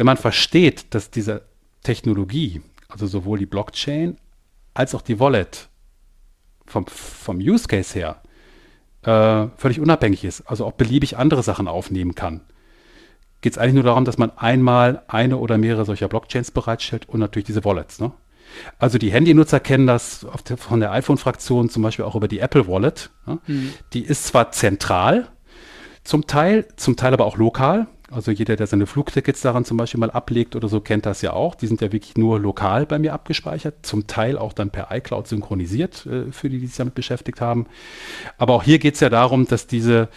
[0.00, 1.42] wenn man versteht, dass diese
[1.82, 4.16] Technologie, also sowohl die Blockchain
[4.72, 5.68] als auch die Wallet
[6.64, 8.22] vom, vom Use Case her
[9.02, 12.40] äh, völlig unabhängig ist, also auch beliebig andere Sachen aufnehmen kann,
[13.42, 17.20] geht es eigentlich nur darum, dass man einmal eine oder mehrere solcher Blockchains bereitstellt und
[17.20, 18.00] natürlich diese Wallets.
[18.00, 18.10] Ne?
[18.78, 22.66] Also die Handynutzer kennen das der, von der iPhone-Fraktion zum Beispiel auch über die Apple
[22.66, 23.10] Wallet.
[23.26, 23.38] Ne?
[23.46, 23.74] Mhm.
[23.92, 25.28] Die ist zwar zentral
[26.04, 27.86] zum Teil, zum Teil aber auch lokal.
[28.10, 31.32] Also jeder, der seine Flugtickets daran zum Beispiel mal ablegt oder so, kennt das ja
[31.32, 31.54] auch.
[31.54, 35.28] Die sind ja wirklich nur lokal bei mir abgespeichert, zum Teil auch dann per iCloud
[35.28, 37.66] synchronisiert, äh, für die, die sich damit beschäftigt haben.
[38.36, 40.08] Aber auch hier geht es ja darum, dass diese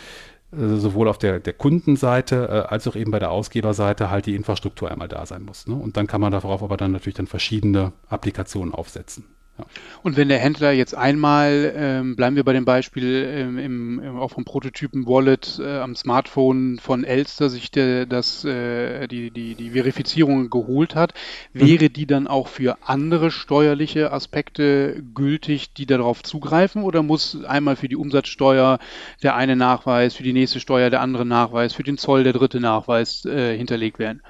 [0.52, 4.36] äh, sowohl auf der, der Kundenseite äh, als auch eben bei der Ausgeberseite halt die
[4.36, 5.68] Infrastruktur einmal da sein muss.
[5.68, 5.76] Ne?
[5.76, 9.26] Und dann kann man darauf aber dann natürlich dann verschiedene Applikationen aufsetzen.
[9.58, 9.66] Ja.
[10.02, 14.18] Und wenn der Händler jetzt einmal, ähm, bleiben wir bei dem Beispiel ähm, im, im,
[14.18, 19.54] auch vom Prototypen Wallet äh, am Smartphone von Elster sich der, das, äh, die, die,
[19.54, 21.13] die Verifizierung geholt hat,
[21.54, 21.68] mhm.
[21.68, 27.76] wäre die dann auch für andere steuerliche Aspekte gültig, die darauf zugreifen oder muss einmal
[27.76, 28.80] für die Umsatzsteuer
[29.22, 32.60] der eine Nachweis, für die nächste Steuer der andere Nachweis, für den Zoll der dritte
[32.60, 34.24] Nachweis äh, hinterlegt werden?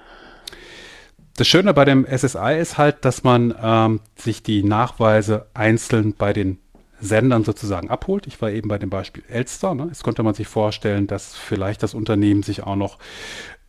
[1.35, 6.31] Das Schöne bei dem SSI ist halt, dass man ähm, sich die Nachweise einzeln bei
[6.31, 6.59] den
[6.99, 8.27] Sendern sozusagen abholt.
[8.27, 9.73] Ich war eben bei dem Beispiel Elster.
[9.73, 9.87] Ne?
[9.87, 12.99] Jetzt konnte man sich vorstellen, dass vielleicht das Unternehmen sich auch noch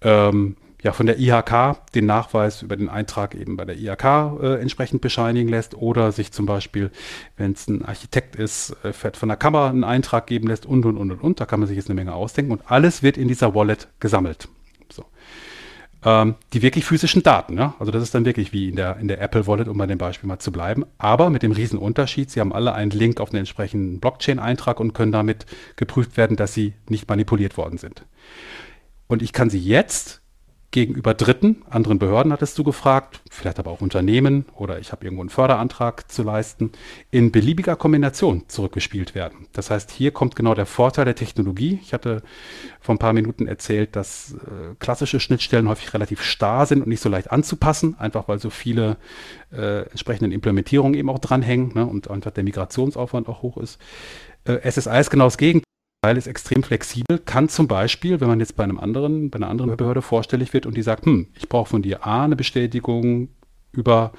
[0.02, 4.04] ähm, ja, von der IHK den Nachweis über den Eintrag eben bei der IHK
[4.42, 6.90] äh, entsprechend bescheinigen lässt oder sich zum Beispiel,
[7.38, 10.98] wenn es ein Architekt ist, äh, von der Kammer einen Eintrag geben lässt und, und,
[10.98, 11.40] und, und, und.
[11.40, 14.48] Da kann man sich jetzt eine Menge ausdenken und alles wird in dieser Wallet gesammelt
[16.04, 17.56] ähm, die wirklich physischen Daten.
[17.56, 17.74] Ja?
[17.78, 19.98] Also das ist dann wirklich wie in der, in der Apple Wallet, um bei dem
[19.98, 20.84] Beispiel mal zu bleiben.
[20.98, 24.92] Aber mit dem riesen Unterschied, Sie haben alle einen Link auf einen entsprechenden Blockchain-Eintrag und
[24.92, 28.04] können damit geprüft werden, dass Sie nicht manipuliert worden sind.
[29.06, 30.20] Und ich kann Sie jetzt
[30.74, 35.22] gegenüber Dritten, anderen Behörden hattest du gefragt, vielleicht aber auch Unternehmen oder ich habe irgendwo
[35.22, 36.72] einen Förderantrag zu leisten,
[37.12, 39.46] in beliebiger Kombination zurückgespielt werden.
[39.52, 41.78] Das heißt, hier kommt genau der Vorteil der Technologie.
[41.80, 42.22] Ich hatte
[42.80, 47.00] vor ein paar Minuten erzählt, dass äh, klassische Schnittstellen häufig relativ starr sind und nicht
[47.00, 48.96] so leicht anzupassen, einfach weil so viele
[49.52, 53.80] äh, entsprechenden Implementierungen eben auch dranhängen ne, und einfach der Migrationsaufwand auch hoch ist.
[54.44, 55.63] Äh, SSI ist genau das Gegenteil
[56.12, 59.76] ist extrem flexibel, kann zum Beispiel, wenn man jetzt bei einem anderen, bei einer anderen
[59.76, 63.28] Behörde vorstellig wird und die sagt, hm, ich brauche von dir A eine Bestätigung
[63.72, 64.12] über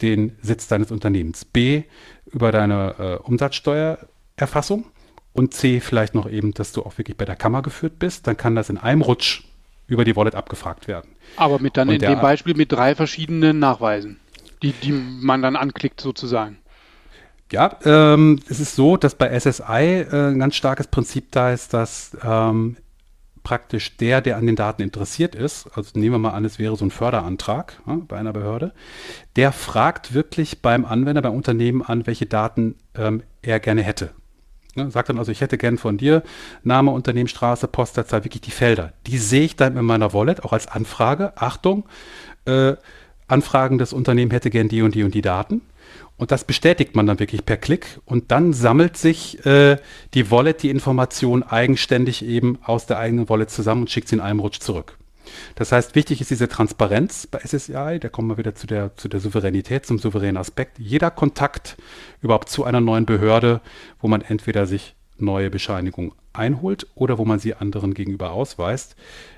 [0.00, 1.84] den Sitz deines Unternehmens, B
[2.26, 4.86] über deine äh, Umsatzsteuererfassung
[5.32, 8.36] und C vielleicht noch eben, dass du auch wirklich bei der Kammer geführt bist, dann
[8.36, 9.44] kann das in einem Rutsch
[9.86, 11.10] über die Wallet abgefragt werden.
[11.36, 14.20] Aber mit dann und in dem Beispiel mit drei verschiedenen Nachweisen,
[14.62, 16.58] die, die man dann anklickt sozusagen.
[17.52, 21.74] Ja, ähm, es ist so, dass bei SSI äh, ein ganz starkes Prinzip da ist,
[21.74, 22.78] dass ähm,
[23.42, 26.76] praktisch der, der an den Daten interessiert ist, also nehmen wir mal an, es wäre
[26.76, 28.72] so ein Förderantrag ja, bei einer Behörde,
[29.36, 34.10] der fragt wirklich beim Anwender, beim Unternehmen an, welche Daten ähm, er gerne hätte.
[34.74, 36.22] Ja, sagt dann also, ich hätte gern von dir
[36.62, 38.94] Name, Unternehmen, Straße, Postleitzahl, wirklich die Felder.
[39.06, 41.34] Die sehe ich dann in meiner Wallet auch als Anfrage.
[41.36, 41.84] Achtung,
[42.46, 42.76] äh,
[43.28, 45.60] Anfragen des Unternehmens hätte gern die und die und die Daten.
[46.16, 48.00] Und das bestätigt man dann wirklich per Klick.
[48.04, 49.76] Und dann sammelt sich äh,
[50.14, 54.20] die Wallet die Information eigenständig eben aus der eigenen Wallet zusammen und schickt sie in
[54.20, 54.98] einem Rutsch zurück.
[55.54, 57.98] Das heißt, wichtig ist diese Transparenz bei SSI.
[58.00, 60.78] Da kommen wir wieder zu der, zu der Souveränität, zum souveränen Aspekt.
[60.78, 61.76] Jeder Kontakt
[62.20, 63.60] überhaupt zu einer neuen Behörde,
[64.00, 68.96] wo man entweder sich neue Bescheinigungen einholt oder wo man sie anderen gegenüber ausweist,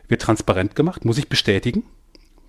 [0.08, 1.84] wird transparent gemacht, muss ich bestätigen.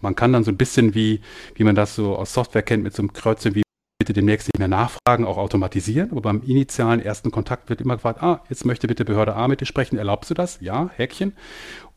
[0.01, 1.21] Man kann dann so ein bisschen wie,
[1.55, 3.64] wie man das so aus Software kennt, mit so einem Kreuzchen wie
[4.05, 6.11] bitte demnächst nicht mehr nachfragen, auch automatisieren.
[6.11, 9.61] Aber beim initialen ersten Kontakt wird immer gefragt, ah, jetzt möchte bitte Behörde A mit
[9.61, 10.59] dir sprechen, erlaubst du das?
[10.61, 11.33] Ja, Häkchen.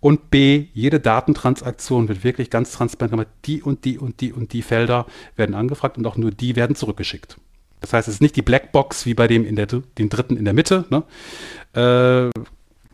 [0.01, 3.29] Und B, jede Datentransaktion wird wirklich ganz transparent gemacht.
[3.45, 6.77] Die und die und die und die Felder werden angefragt und auch nur die werden
[6.77, 7.37] zurückgeschickt.
[7.81, 10.45] Das heißt, es ist nicht die Blackbox wie bei dem in der, den dritten in
[10.45, 10.85] der Mitte.
[10.91, 11.05] Ne?
[11.75, 12.31] Äh,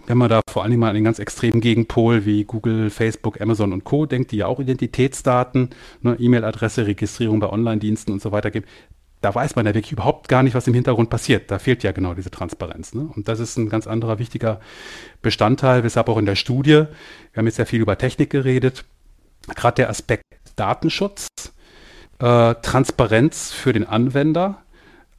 [0.07, 3.73] wenn man da vor allem mal an den ganz extremen Gegenpol wie Google, Facebook, Amazon
[3.73, 4.07] und Co.
[4.07, 5.71] denkt, die ja auch Identitätsdaten,
[6.03, 8.67] ne, E-Mail-Adresse, Registrierung bei Online-Diensten und so weiter geben,
[9.25, 11.51] da weiß man ja wirklich überhaupt gar nicht, was im Hintergrund passiert.
[11.51, 12.95] Da fehlt ja genau diese Transparenz.
[12.95, 13.09] Ne?
[13.15, 14.61] Und das ist ein ganz anderer wichtiger
[15.23, 16.85] Bestandteil, weshalb auch in der Studie,
[17.33, 18.85] wir haben jetzt sehr viel über Technik geredet,
[19.55, 20.25] gerade der Aspekt
[20.57, 21.29] Datenschutz,
[22.19, 24.63] äh, Transparenz für den Anwender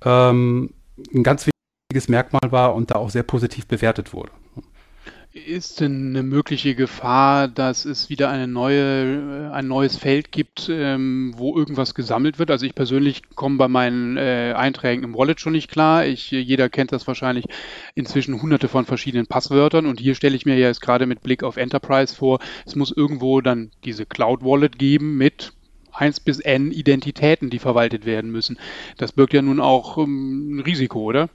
[0.04, 0.74] ähm,
[1.14, 4.32] ein ganz wichtiges Merkmal war und da auch sehr positiv bewertet wurde.
[5.36, 10.70] Ist denn eine mögliche Gefahr, dass es wieder eine neue, äh, ein neues Feld gibt,
[10.72, 12.52] ähm, wo irgendwas gesammelt wird?
[12.52, 16.06] Also ich persönlich komme bei meinen äh, Einträgen im Wallet schon nicht klar.
[16.06, 17.44] Ich, jeder kennt das wahrscheinlich
[17.96, 21.58] inzwischen hunderte von verschiedenen Passwörtern und hier stelle ich mir jetzt gerade mit Blick auf
[21.58, 25.52] Enterprise vor, es muss irgendwo dann diese Cloud Wallet geben mit
[25.92, 28.58] 1 bis N Identitäten, die verwaltet werden müssen.
[28.98, 31.30] Das birgt ja nun auch ähm, ein Risiko, oder?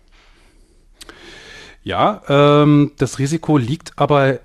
[1.82, 4.40] Ja, ähm, das Risiko liegt aber,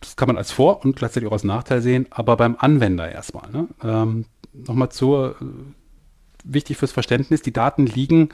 [0.00, 3.50] das kann man als Vor- und gleichzeitig auch als Nachteil sehen, aber beim Anwender erstmal.
[3.50, 3.68] Ne?
[3.82, 4.24] Ähm,
[4.54, 5.44] Nochmal zur, äh,
[6.44, 8.30] wichtig fürs Verständnis, die Daten liegen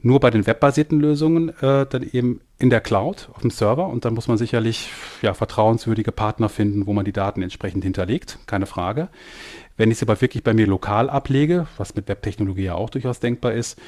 [0.00, 4.04] nur bei den webbasierten Lösungen äh, dann eben in der Cloud, auf dem Server und
[4.04, 4.90] dann muss man sicherlich
[5.22, 9.08] ja, vertrauenswürdige Partner finden, wo man die Daten entsprechend hinterlegt, keine Frage.
[9.76, 13.20] Wenn ich es aber wirklich bei mir lokal ablege, was mit Webtechnologie ja auch durchaus
[13.20, 13.78] denkbar ist,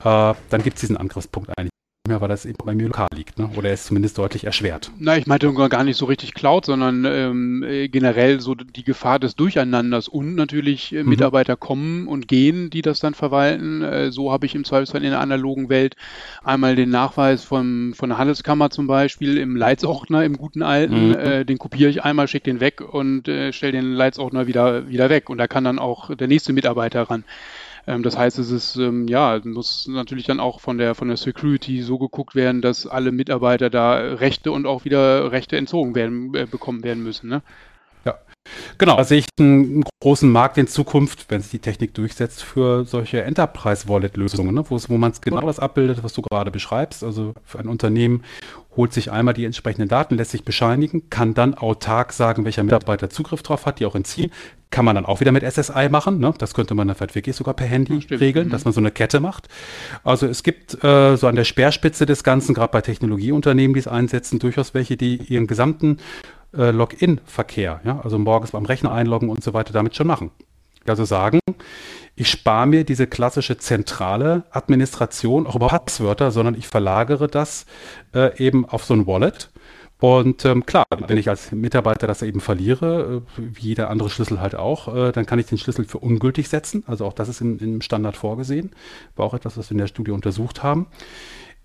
[0.00, 1.77] äh, dann gibt es diesen Angriffspunkt eigentlich
[2.08, 3.48] mehr, weil das eben bei mir lokal liegt, ne?
[3.56, 4.90] oder er ist zumindest deutlich erschwert.
[4.98, 9.18] Na, ich meinte gar nicht so richtig Cloud, sondern ähm, äh, generell so die Gefahr
[9.18, 11.10] des Durcheinanders und natürlich äh, mhm.
[11.10, 13.82] Mitarbeiter kommen und gehen, die das dann verwalten.
[13.82, 15.96] Äh, so habe ich im Zweifelsfall in der analogen Welt
[16.42, 21.14] einmal den Nachweis vom, von der Handelskammer zum Beispiel im Leitsordner, im guten alten, mhm.
[21.14, 25.10] äh, den kopiere ich einmal, schicke den weg und äh, stelle den Leitsordner wieder, wieder
[25.10, 27.24] weg und da kann dann auch der nächste Mitarbeiter ran.
[27.88, 31.16] Ähm, das heißt, es ist, ähm, ja, muss natürlich dann auch von der, von der
[31.16, 36.34] Security so geguckt werden, dass alle Mitarbeiter da Rechte und auch wieder Rechte entzogen werden,
[36.34, 37.30] äh, bekommen werden müssen.
[37.30, 37.42] Ne?
[38.04, 38.18] Ja,
[38.78, 42.84] Genau, da sehe ich einen großen Markt in Zukunft, wenn sich die Technik durchsetzt, für
[42.84, 44.64] solche Enterprise-Wallet-Lösungen, ne?
[44.68, 47.02] wo, man es genau das abbildet, was du gerade beschreibst.
[47.04, 48.22] Also für ein Unternehmen
[48.76, 53.10] holt sich einmal die entsprechenden Daten, lässt sich bescheinigen, kann dann autark sagen, welcher Mitarbeiter
[53.10, 54.30] Zugriff drauf hat, die auch entziehen.
[54.70, 56.20] Kann man dann auch wieder mit SSI machen.
[56.20, 56.32] Ne?
[56.36, 58.50] Das könnte man dann vielleicht wirklich sogar per Handy ja, regeln, mhm.
[58.52, 59.48] dass man so eine Kette macht.
[60.04, 63.88] Also es gibt äh, so an der Speerspitze des Ganzen, gerade bei Technologieunternehmen, die es
[63.88, 65.96] einsetzen, durchaus welche, die ihren gesamten
[66.58, 70.30] äh, Login-Verkehr, ja, also morgens beim Rechner einloggen und so weiter, damit schon machen.
[70.86, 71.40] Also sagen,
[72.16, 77.66] ich spare mir diese klassische zentrale Administration, auch über Passwörter, sondern ich verlagere das
[78.14, 79.50] äh, eben auf so ein Wallet
[80.00, 84.40] Und ähm, klar, wenn ich als Mitarbeiter das eben verliere, äh, wie jeder andere Schlüssel
[84.40, 86.84] halt auch, äh, dann kann ich den Schlüssel für ungültig setzen.
[86.86, 88.70] Also auch das ist im, im Standard vorgesehen.
[89.16, 90.86] War auch etwas, was wir in der Studie untersucht haben,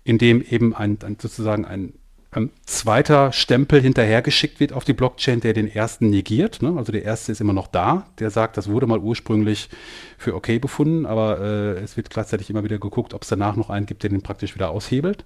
[0.04, 1.94] indem eben ein, ein sozusagen ein
[2.36, 6.62] ein zweiter Stempel hinterhergeschickt wird auf die Blockchain, der den ersten negiert.
[6.62, 6.74] Ne?
[6.76, 9.68] Also der erste ist immer noch da, der sagt, das wurde mal ursprünglich
[10.18, 13.70] für okay befunden, aber äh, es wird gleichzeitig immer wieder geguckt, ob es danach noch
[13.70, 15.24] einen gibt, der den praktisch wieder aushebelt.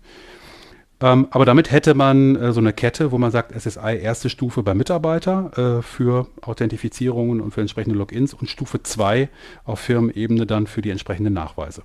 [1.00, 4.62] Ähm, aber damit hätte man äh, so eine Kette, wo man sagt, SSI erste Stufe
[4.62, 9.28] bei Mitarbeiter äh, für Authentifizierungen und für entsprechende Logins und Stufe 2
[9.64, 11.82] auf Firmenebene dann für die entsprechenden Nachweise.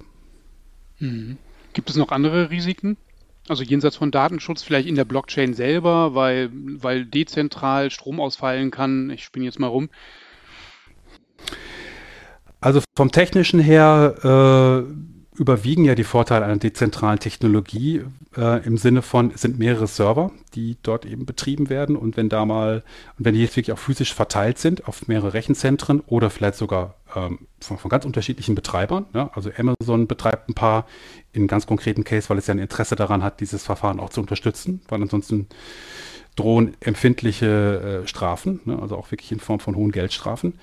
[1.00, 1.38] Mhm.
[1.74, 2.98] Gibt es noch andere Risiken?
[3.50, 9.10] Also jenseits von Datenschutz vielleicht in der Blockchain selber, weil, weil dezentral Strom ausfallen kann.
[9.10, 9.90] Ich spinne jetzt mal rum.
[12.62, 18.04] Also vom technischen her äh, überwiegen ja die Vorteile einer dezentralen Technologie
[18.38, 22.30] äh, im Sinne von, es sind mehrere Server, die dort eben betrieben werden und wenn
[22.30, 22.84] da mal,
[23.18, 26.96] und wenn die jetzt wirklich auch physisch verteilt sind auf mehrere Rechenzentren oder vielleicht sogar
[27.16, 30.86] ähm, von, von, ganz unterschiedlichen Betreibern, ja, also Amazon betreibt ein paar
[31.34, 34.22] in ganz konkreten Case, weil es ja ein Interesse daran hat, dieses Verfahren auch zu
[34.22, 35.48] unterstützen, weil ansonsten
[36.36, 40.54] drohen empfindliche äh, Strafen, ne, also auch wirklich in Form von hohen Geldstrafen.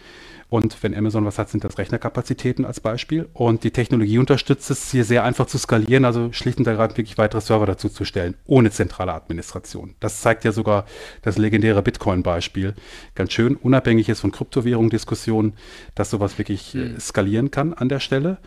[0.49, 3.29] Und wenn Amazon was hat, sind das Rechnerkapazitäten als Beispiel.
[3.33, 7.19] Und die Technologie unterstützt es, hier sehr einfach zu skalieren, also schlicht und ergreifend wirklich
[7.19, 9.95] weitere Server dazu zu stellen, ohne zentrale Administration.
[10.01, 10.87] Das zeigt ja sogar
[11.23, 12.75] das legendäre Bitcoin-Beispiel.
[13.15, 15.55] Ganz schön, unabhängig ist von Kryptowährung-Diskussionen,
[15.95, 18.39] dass sowas wirklich äh, skalieren kann an der Stelle.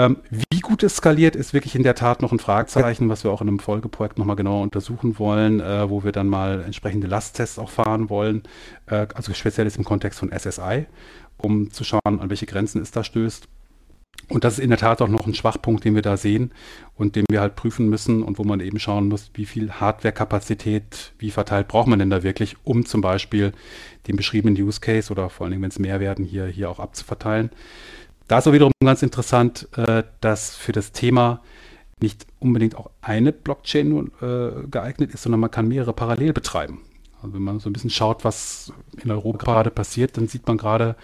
[0.00, 3.30] Ähm, wie gut es skaliert, ist wirklich in der Tat noch ein Fragezeichen, was wir
[3.30, 7.58] auch in einem Folgeprojekt nochmal genauer untersuchen wollen, äh, wo wir dann mal entsprechende Lasttests
[7.58, 8.42] auch fahren wollen,
[8.86, 10.86] äh, also speziell ist im Kontext von SSI
[11.42, 13.48] um zu schauen, an welche Grenzen es da stößt.
[14.28, 16.52] Und das ist in der Tat auch noch ein Schwachpunkt, den wir da sehen
[16.94, 21.12] und den wir halt prüfen müssen und wo man eben schauen muss, wie viel Hardwarekapazität,
[21.18, 23.52] wie verteilt braucht man denn da wirklich, um zum Beispiel
[24.06, 26.78] den beschriebenen Use Case oder vor allen Dingen, wenn es mehr werden, hier, hier auch
[26.78, 27.50] abzuverteilen.
[28.30, 31.42] Da ist auch wiederum ganz interessant, äh, dass für das Thema
[32.00, 36.80] nicht unbedingt auch eine Blockchain äh, geeignet ist, sondern man kann mehrere parallel betreiben.
[37.20, 40.58] Also wenn man so ein bisschen schaut, was in Europa gerade passiert, dann sieht man
[40.58, 40.94] gerade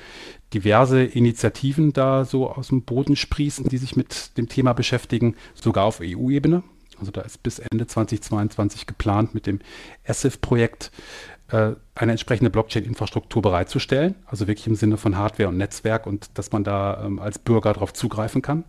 [0.55, 5.85] diverse Initiativen da so aus dem Boden sprießen, die sich mit dem Thema beschäftigen, sogar
[5.85, 6.63] auf EU-Ebene.
[7.01, 9.59] Also da ist bis Ende 2022 geplant, mit dem
[10.05, 16.37] ESIF-Projekt äh, eine entsprechende Blockchain-Infrastruktur bereitzustellen, also wirklich im Sinne von Hardware und Netzwerk und
[16.39, 18.65] dass man da ähm, als Bürger darauf zugreifen kann,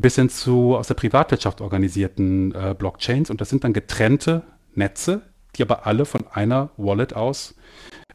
[0.00, 4.42] bis hin zu aus der Privatwirtschaft organisierten äh, Blockchains und das sind dann getrennte
[4.74, 5.20] Netze,
[5.56, 7.56] die aber alle von einer Wallet aus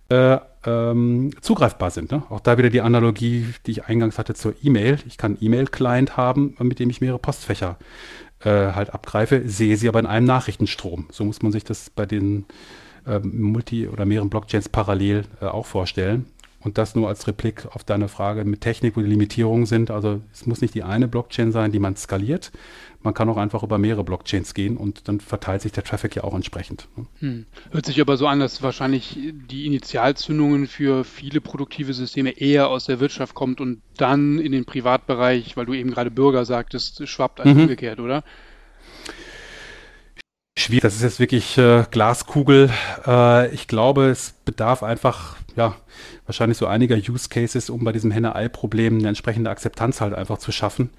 [0.09, 2.11] äh, ähm, zugreifbar sind.
[2.11, 2.23] Ne?
[2.29, 4.97] Auch da wieder die Analogie, die ich eingangs hatte zur E-Mail.
[5.05, 7.77] Ich kann einen E-Mail-Client haben, mit dem ich mehrere Postfächer
[8.43, 11.07] äh, halt abgreife, sehe sie aber in einem Nachrichtenstrom.
[11.11, 12.45] So muss man sich das bei den äh,
[13.19, 16.25] Multi- oder mehreren Blockchains parallel äh, auch vorstellen.
[16.61, 19.91] Und das nur als Replik auf deine Frage mit Technik, wo die Limitierungen sind.
[19.91, 22.51] Also es muss nicht die eine Blockchain sein, die man skaliert,
[23.01, 26.25] man kann auch einfach über mehrere Blockchains gehen und dann verteilt sich der Traffic ja
[26.25, 26.87] auch entsprechend.
[26.97, 27.05] Ne?
[27.19, 27.45] Hm.
[27.71, 29.17] Hört sich aber so an, dass wahrscheinlich
[29.49, 34.65] die Initialzündungen für viele produktive Systeme eher aus der Wirtschaft kommt und dann in den
[34.65, 37.61] Privatbereich, weil du eben gerade Bürger sagtest, schwappt als mhm.
[37.61, 38.23] umgekehrt, oder?
[40.59, 42.69] Schwierig, das ist jetzt wirklich äh, Glaskugel.
[43.07, 45.77] Äh, ich glaube, es bedarf einfach, ja,
[46.25, 50.51] wahrscheinlich so einiger Use Cases, um bei diesem Henne-Ei-Problem eine entsprechende Akzeptanz halt einfach zu
[50.51, 50.89] schaffen.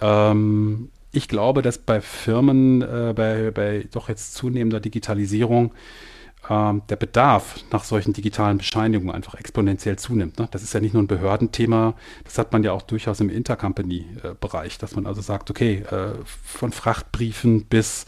[0.00, 5.74] Ähm, ich glaube, dass bei Firmen, äh, bei, bei doch jetzt zunehmender Digitalisierung,
[6.50, 10.38] ähm, der Bedarf nach solchen digitalen Bescheinigungen einfach exponentiell zunimmt.
[10.38, 10.48] Ne?
[10.50, 14.78] Das ist ja nicht nur ein Behördenthema, das hat man ja auch durchaus im Intercompany-Bereich,
[14.78, 18.06] dass man also sagt, okay, äh, von Frachtbriefen bis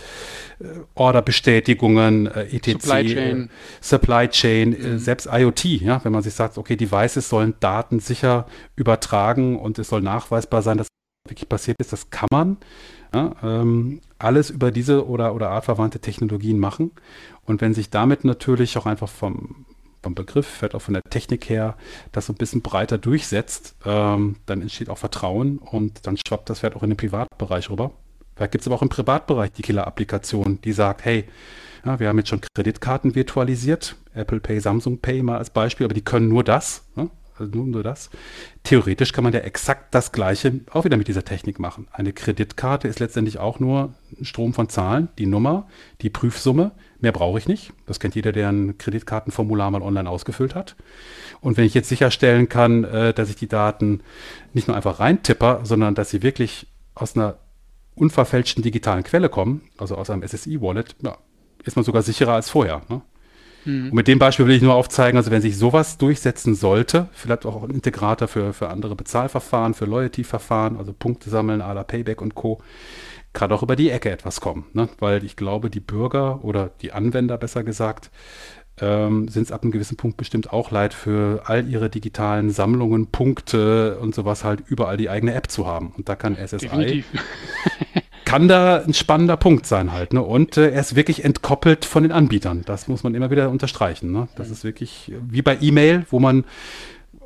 [0.59, 4.99] äh, Orderbestätigungen, äh, etc., Supply Chain, Supply Chain mhm.
[4.99, 9.89] selbst IoT, ja, wenn man sich sagt, okay, Devices sollen Daten sicher übertragen und es
[9.89, 10.89] soll nachweisbar sein, dass
[11.29, 12.59] wirklich passiert ist, das kann man
[13.15, 16.91] ja, ähm, alles über diese oder, oder artverwandte Technologien machen.
[17.45, 19.67] Und wenn sich damit natürlich auch einfach vom,
[20.03, 21.77] vom Begriff, vielleicht auch von der Technik her,
[22.13, 26.61] das so ein bisschen breiter durchsetzt, ähm, dann entsteht auch Vertrauen und dann schwappt das
[26.61, 27.93] vielleicht auch in den Privatbereich rüber.
[28.37, 31.25] Vielleicht gibt es aber auch im Privatbereich die Killer-Applikation, die sagt, hey,
[31.85, 35.95] ja, wir haben jetzt schon Kreditkarten virtualisiert, Apple Pay, Samsung Pay mal als Beispiel, aber
[35.95, 36.85] die können nur das.
[36.97, 37.11] Ne?
[37.39, 38.11] Also nur, nur das.
[38.63, 41.89] Theoretisch kann man ja exakt das Gleiche auch wieder mit dieser Technik machen.
[41.93, 45.67] Eine Kreditkarte ist letztendlich auch nur ein Strom von Zahlen, die Nummer,
[46.01, 46.73] die Prüfsumme.
[47.01, 47.73] Mehr brauche ich nicht.
[47.87, 50.77] Das kennt jeder, der ein Kreditkartenformular mal online ausgefüllt hat.
[51.41, 54.01] Und wenn ich jetzt sicherstellen kann, äh, dass ich die Daten
[54.53, 57.39] nicht nur einfach reintipper, sondern dass sie wirklich aus einer
[57.97, 61.19] unverfälschten digitalen Quelle kommen, also aus einem SSI-Wallet, ja,
[61.65, 62.83] ist man sogar sicherer als vorher.
[62.89, 63.03] Ne?
[63.65, 63.87] Mhm.
[63.87, 67.47] Und mit dem Beispiel will ich nur aufzeigen, also wenn sich sowas durchsetzen sollte, vielleicht
[67.47, 72.21] auch ein Integrator für, für andere Bezahlverfahren, für Loyalty-Verfahren, also Punkte sammeln, à la Payback
[72.21, 72.61] und Co.,
[73.33, 74.67] gerade auch über die Ecke etwas kommen.
[74.73, 74.89] Ne?
[75.01, 78.11] Weil ich glaube, die Bürger oder die Anwender besser gesagt,
[78.81, 83.09] ähm, sind es ab einem gewissen Punkt bestimmt auch leid, für all ihre digitalen Sammlungen,
[83.09, 85.93] Punkte und sowas halt überall die eigene App zu haben.
[85.97, 87.05] Und da kann SSI
[88.35, 90.13] kann da ein spannender Punkt sein halt.
[90.13, 90.21] Ne?
[90.21, 92.63] Und äh, er ist wirklich entkoppelt von den Anbietern.
[92.67, 94.11] Das muss man immer wieder unterstreichen.
[94.11, 94.27] Ne?
[94.35, 96.45] Das ist wirklich wie bei E-Mail, wo man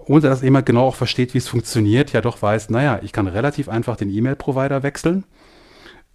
[0.05, 3.27] ohne dass jemand genau auch versteht, wie es funktioniert, ja doch weiß, naja, ich kann
[3.27, 5.25] relativ einfach den E-Mail-Provider wechseln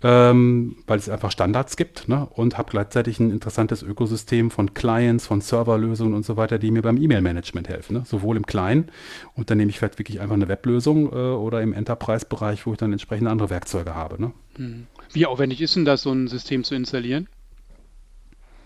[0.04, 2.28] ähm, weil es einfach Standards gibt ne?
[2.34, 6.82] und habe gleichzeitig ein interessantes Ökosystem von Clients, von Serverlösungen und so weiter, die mir
[6.82, 7.94] beim E-Mail-Management helfen.
[7.98, 8.04] Ne?
[8.06, 8.90] Sowohl im Kleinen
[9.36, 12.78] und dann nehme ich vielleicht wirklich einfach eine Weblösung äh, oder im Enterprise-Bereich, wo ich
[12.78, 14.22] dann entsprechende andere Werkzeuge habe.
[14.22, 14.32] Ne?
[14.58, 14.88] Hm.
[15.14, 17.30] Wie aufwendig ist denn das, so ein System zu installieren?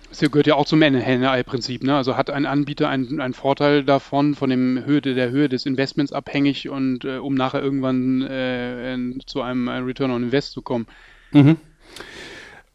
[0.10, 1.84] Das gehört ja auch zum Henne-Ei-Prinzip.
[1.84, 1.96] Ne?
[1.96, 6.14] Also hat ein Anbieter einen, einen Vorteil davon, von dem Höhe, der Höhe des Investments
[6.14, 10.88] abhängig und äh, um nachher irgendwann äh, zu einem Return on Invest zu kommen.
[11.32, 11.58] Mhm.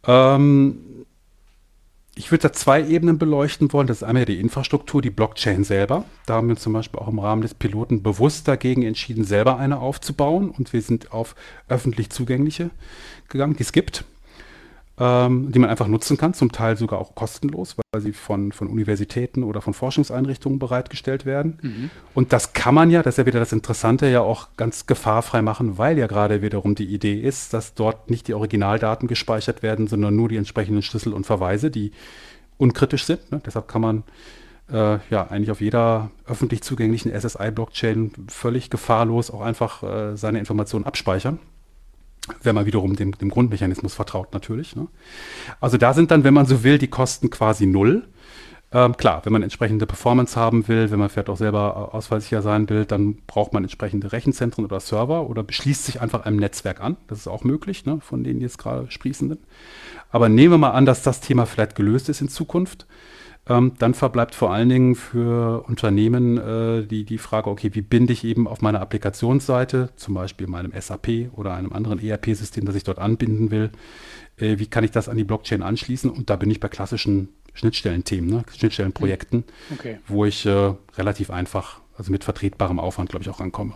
[0.07, 1.07] Ähm,
[2.15, 3.87] ich würde da zwei Ebenen beleuchten wollen.
[3.87, 6.05] Das ist einmal die Infrastruktur, die Blockchain selber.
[6.27, 9.79] Da haben wir zum Beispiel auch im Rahmen des Piloten bewusst dagegen entschieden, selber eine
[9.79, 10.51] aufzubauen.
[10.51, 11.35] Und wir sind auf
[11.69, 12.71] öffentlich zugängliche
[13.29, 14.05] gegangen, die es gibt
[14.99, 18.69] ähm, die man einfach nutzen kann, zum Teil sogar auch kostenlos, weil sie von, von
[18.69, 21.59] Universitäten oder von Forschungseinrichtungen bereitgestellt werden.
[21.63, 21.91] Mhm.
[22.15, 25.41] Und das kann man ja, das ist ja wieder das Interessante, ja auch ganz gefahrfrei
[25.41, 29.87] machen, weil ja gerade wiederum die Idee ist, dass dort nicht die Originaldaten gespeichert werden,
[29.87, 31.93] sondern nur die entsprechenden Schlüssel und Verweise, die
[32.59, 33.33] unkritisch sind.
[33.33, 33.41] Ne?
[33.45, 34.03] Deshalb kann man
[34.71, 40.85] äh, ja eigentlich auf jeder öffentlich zugänglichen SSI-Blockchain völlig gefahrlos auch einfach äh, seine Informationen
[40.85, 41.39] abspeichern
[42.43, 44.77] wenn man wiederum dem, dem Grundmechanismus vertraut natürlich.
[44.77, 44.87] Ne?
[45.61, 48.09] Also da sind dann, wenn man so will, die Kosten quasi null.
[48.75, 52.41] Ähm, klar, wenn man entsprechende Performance haben will, wenn man vielleicht auch selber äh, ausfallsicher
[52.41, 56.81] sein will, dann braucht man entsprechende Rechenzentren oder Server oder beschließt sich einfach einem Netzwerk
[56.81, 56.97] an.
[57.07, 59.39] Das ist auch möglich, ne, von denen jetzt gerade sprießenden.
[60.11, 62.87] Aber nehmen wir mal an, dass das Thema vielleicht gelöst ist in Zukunft
[63.49, 68.13] ähm, dann verbleibt vor allen Dingen für Unternehmen äh, die, die Frage, okay, wie binde
[68.13, 72.85] ich eben auf meiner Applikationsseite, zum Beispiel meinem SAP oder einem anderen ERP-System, das ich
[72.85, 73.71] dort anbinden will,
[74.37, 76.09] äh, wie kann ich das an die Blockchain anschließen?
[76.09, 78.45] Und da bin ich bei klassischen Schnittstellenthemen, ne?
[78.57, 79.99] Schnittstellenprojekten, okay.
[80.07, 83.75] wo ich äh, relativ einfach, also mit vertretbarem Aufwand, glaube ich, auch rankomme.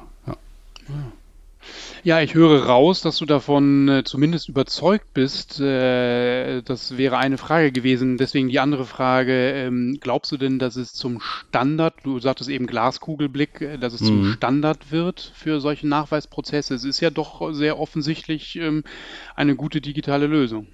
[2.06, 2.20] Ja.
[2.20, 5.60] ich höre raus, dass du davon äh, zumindest überzeugt bist.
[5.60, 8.16] Äh, das wäre eine Frage gewesen.
[8.16, 12.68] Deswegen die andere Frage, ähm, glaubst du denn, dass es zum Standard, du sagtest eben
[12.68, 14.06] Glaskugelblick, äh, dass es mhm.
[14.06, 16.74] zum Standard wird für solche Nachweisprozesse?
[16.74, 18.84] Es ist ja doch sehr offensichtlich ähm,
[19.34, 20.68] eine gute digitale Lösung.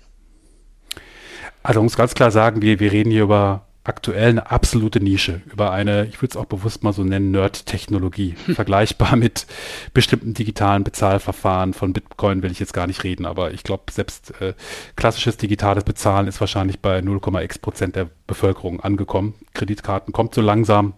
[1.63, 5.43] Also man muss ganz klar sagen, wir, wir reden hier über aktuell eine absolute Nische
[5.53, 8.37] über eine, ich würde es auch bewusst mal so nennen, Nerd-Technologie.
[8.47, 8.55] Hm.
[8.55, 9.47] Vergleichbar mit
[9.93, 14.41] bestimmten digitalen Bezahlverfahren von Bitcoin will ich jetzt gar nicht reden, aber ich glaube, selbst
[14.41, 14.55] äh,
[14.97, 19.35] klassisches digitales Bezahlen ist wahrscheinlich bei 0,x Prozent der Bevölkerung angekommen.
[19.55, 20.95] Kreditkarten kommt so langsam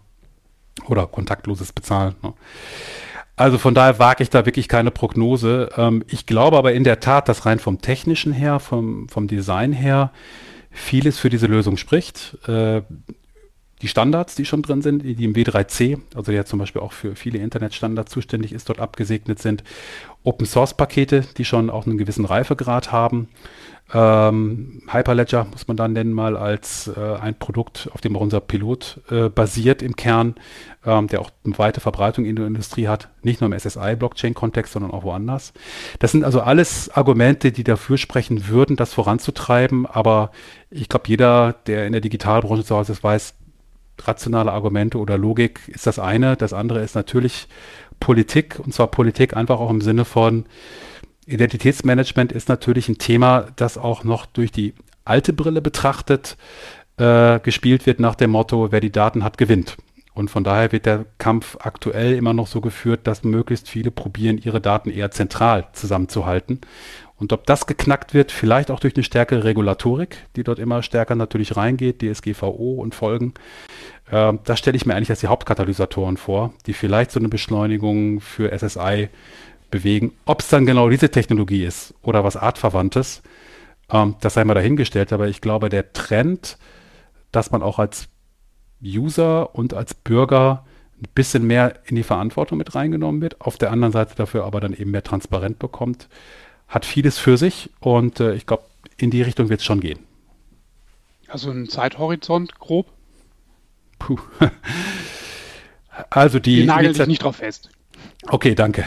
[0.87, 2.15] oder kontaktloses Bezahlen.
[2.21, 2.33] Ne?
[3.35, 5.69] Also von daher wage ich da wirklich keine Prognose.
[5.75, 9.73] Ähm, ich glaube aber in der Tat, dass rein vom technischen her, vom, vom Design
[9.73, 10.11] her,
[10.75, 12.37] vieles für diese Lösung spricht.
[12.47, 12.81] Äh,
[13.81, 17.15] die Standards, die schon drin sind, die im W3C, also der zum Beispiel auch für
[17.15, 19.63] viele Internetstandards zuständig ist, dort abgesegnet sind.
[20.23, 23.27] Open Source Pakete, die schon auch einen gewissen Reifegrad haben.
[23.93, 28.39] Ähm, Hyperledger muss man dann nennen, mal als äh, ein Produkt, auf dem auch unser
[28.39, 30.35] Pilot äh, basiert im Kern,
[30.85, 34.91] ähm, der auch eine weite Verbreitung in der Industrie hat, nicht nur im SSI-Blockchain-Kontext, sondern
[34.91, 35.53] auch woanders.
[35.99, 40.31] Das sind also alles Argumente, die dafür sprechen würden, das voranzutreiben, aber
[40.71, 43.35] ich glaube, jeder, der in der Digitalbranche zu Hause ist, weiß,
[44.03, 46.35] rationale Argumente oder Logik ist das eine.
[46.35, 47.47] Das andere ist natürlich
[47.99, 50.45] Politik, und zwar Politik einfach auch im Sinne von,
[51.25, 54.73] Identitätsmanagement ist natürlich ein Thema, das auch noch durch die
[55.05, 56.37] alte Brille betrachtet
[56.97, 59.77] äh, gespielt wird nach dem Motto, wer die Daten hat, gewinnt.
[60.13, 64.37] Und von daher wird der Kampf aktuell immer noch so geführt, dass möglichst viele probieren,
[64.37, 66.61] ihre Daten eher zentral zusammenzuhalten.
[67.17, 71.15] Und ob das geknackt wird, vielleicht auch durch eine stärkere Regulatorik, die dort immer stärker
[71.15, 73.33] natürlich reingeht, DSGVO und Folgen,
[74.09, 78.21] äh, das stelle ich mir eigentlich als die Hauptkatalysatoren vor, die vielleicht so eine Beschleunigung
[78.21, 79.09] für SSI
[79.71, 80.13] bewegen.
[80.25, 83.21] Ob es dann genau diese Technologie ist oder was Artverwandtes,
[83.89, 85.13] ähm, das sei mal dahingestellt.
[85.13, 86.57] Aber ich glaube, der Trend,
[87.31, 88.07] dass man auch als
[88.83, 90.65] User und als Bürger
[90.97, 94.59] ein bisschen mehr in die Verantwortung mit reingenommen wird, auf der anderen Seite dafür aber
[94.59, 96.07] dann eben mehr transparent bekommt,
[96.67, 98.63] hat vieles für sich und äh, ich glaube,
[98.97, 99.99] in die Richtung wird es schon gehen.
[101.27, 102.87] Also ein Zeithorizont grob?
[103.99, 104.19] Puh.
[106.09, 106.57] Also die.
[106.57, 107.69] Wir nageln dich nicht drauf fest.
[108.27, 108.83] Okay, danke.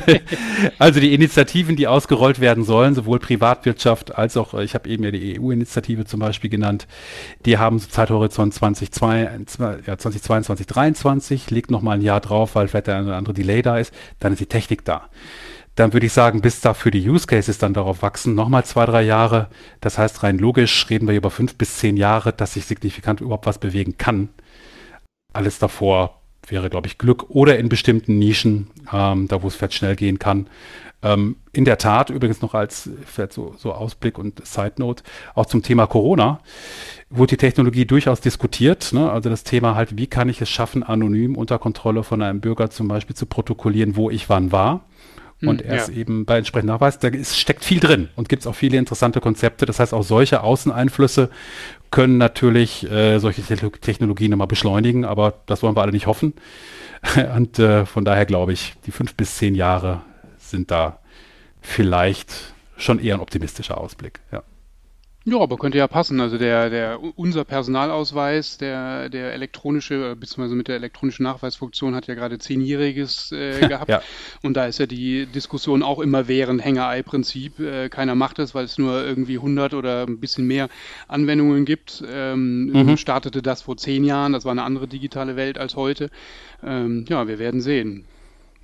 [0.78, 5.10] also die Initiativen, die ausgerollt werden sollen, sowohl Privatwirtschaft als auch, ich habe eben ja
[5.10, 6.86] die EU-Initiative zum Beispiel genannt,
[7.44, 12.88] die haben so Zeithorizont 2022, ja, 2022, 2023, liegt nochmal ein Jahr drauf, weil vielleicht
[12.88, 15.08] ein oder andere Delay da ist, dann ist die Technik da.
[15.74, 19.02] Dann würde ich sagen, bis dafür die Use Cases dann darauf wachsen, nochmal zwei, drei
[19.02, 19.48] Jahre.
[19.80, 23.46] Das heißt, rein logisch reden wir über fünf bis zehn Jahre, dass sich signifikant überhaupt
[23.46, 24.28] was bewegen kann.
[25.32, 29.74] Alles davor wäre, glaube ich, Glück oder in bestimmten Nischen, ähm, da wo es vielleicht
[29.74, 30.48] schnell gehen kann.
[31.02, 35.02] Ähm, in der Tat, übrigens noch als vielleicht so, so Ausblick und Side Note,
[35.34, 36.40] auch zum Thema Corona
[37.10, 38.92] wurde die Technologie durchaus diskutiert.
[38.92, 39.10] Ne?
[39.10, 42.70] Also das Thema halt, wie kann ich es schaffen, anonym unter Kontrolle von einem Bürger
[42.70, 44.84] zum Beispiel zu protokollieren, wo ich wann war
[45.42, 48.42] und hm, er es eben bei entsprechendem Nachweis, da ist, steckt viel drin und gibt
[48.42, 49.66] es auch viele interessante Konzepte.
[49.66, 51.30] Das heißt, auch solche Außeneinflüsse
[51.92, 56.32] können natürlich äh, solche Technologien nochmal beschleunigen, aber das wollen wir alle nicht hoffen.
[57.36, 60.00] Und äh, von daher glaube ich, die fünf bis zehn Jahre
[60.38, 60.98] sind da
[61.60, 62.32] vielleicht
[62.76, 64.20] schon eher ein optimistischer Ausblick.
[64.32, 64.42] Ja.
[65.24, 66.20] Ja, aber könnte ja passen.
[66.20, 72.14] Also der, der, unser Personalausweis, der, der elektronische, beziehungsweise mit der elektronischen Nachweisfunktion hat ja
[72.14, 73.88] gerade zehnjähriges äh, gehabt.
[73.88, 74.02] ja.
[74.42, 77.60] Und da ist ja die Diskussion auch immer während Hängerei-Prinzip.
[77.60, 80.68] Äh, keiner macht es, weil es nur irgendwie 100 oder ein bisschen mehr
[81.06, 82.02] Anwendungen gibt.
[82.10, 82.96] Ähm, mhm.
[82.96, 84.32] Startete das vor zehn Jahren.
[84.32, 86.10] Das war eine andere digitale Welt als heute.
[86.64, 88.06] Ähm, ja, wir werden sehen.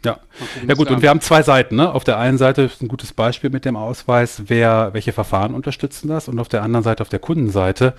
[0.04, 0.18] Ja,
[0.66, 1.76] ja gut, und wir haben zwei Seiten.
[1.76, 1.92] Ne?
[1.92, 6.08] Auf der einen Seite ist ein gutes Beispiel mit dem Ausweis, wer, welche Verfahren unterstützen
[6.08, 7.94] das und auf der anderen Seite, auf der Kundenseite,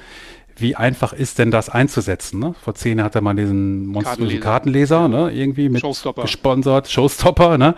[0.55, 2.39] wie einfach ist denn das einzusetzen?
[2.39, 2.53] Ne?
[2.61, 5.31] Vor zehn Jahren hatte man diesen monströsen Kartenleser, Kartenleser ne?
[5.31, 6.23] irgendwie mit Showstopper.
[6.23, 7.57] gesponsert, Showstopper.
[7.57, 7.75] Ne?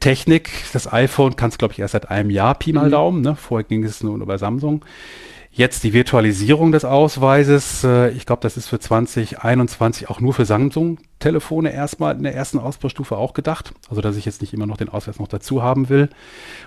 [0.00, 2.92] Technik, das iPhone kann es, glaube ich, erst seit einem Jahr, Pi mal mhm.
[2.92, 3.20] Daumen.
[3.22, 3.36] Ne?
[3.36, 4.84] Vorher ging es nur über Samsung.
[5.56, 7.84] Jetzt die Virtualisierung des Ausweises.
[7.84, 12.58] Äh, ich glaube, das ist für 2021 auch nur für Samsung-Telefone erstmal in der ersten
[12.58, 13.72] Ausbaustufe auch gedacht.
[13.88, 16.08] Also, dass ich jetzt nicht immer noch den Ausweis noch dazu haben will.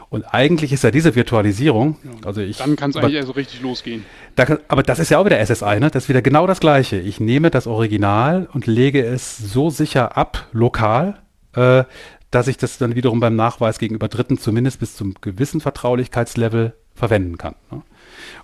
[0.08, 2.60] Und eigentlich ist ja diese Virtualisierung, also ich.
[2.60, 4.06] Dann kann es eigentlich also richtig losgehen.
[4.38, 5.92] Da aber das ist ja auch wieder SSI, ne?
[5.92, 6.98] Das ist wieder genau das Gleiche.
[6.98, 11.20] Ich nehme das Original und lege es so sicher ab, lokal,
[11.56, 11.84] äh,
[12.32, 17.38] dass ich das dann wiederum beim Nachweis gegenüber Dritten zumindest bis zum gewissen Vertraulichkeitslevel verwenden
[17.38, 17.56] kann.
[17.72, 17.82] Ne?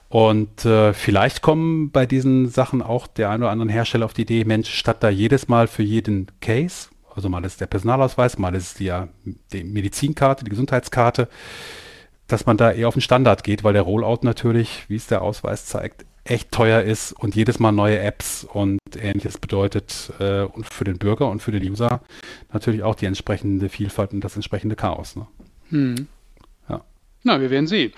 [0.09, 4.21] Und äh, vielleicht kommen bei diesen Sachen auch der ein oder anderen Hersteller auf die
[4.21, 8.53] Idee, Mensch, statt da jedes Mal für jeden Case, also mal ist der Personalausweis, mal
[8.53, 8.93] ist die,
[9.51, 11.27] die Medizinkarte, die Gesundheitskarte,
[12.27, 15.23] dass man da eher auf den Standard geht, weil der Rollout natürlich, wie es der
[15.23, 20.71] Ausweis zeigt, echt teuer ist und jedes Mal neue Apps und ähnliches bedeutet äh, und
[20.71, 22.01] für den Bürger und für den User
[22.53, 25.15] natürlich auch die entsprechende Vielfalt und das entsprechende Chaos.
[25.15, 25.27] Ne?
[25.69, 26.07] Hm.
[26.69, 26.81] Ja.
[27.23, 27.91] Na, wir werden sehen.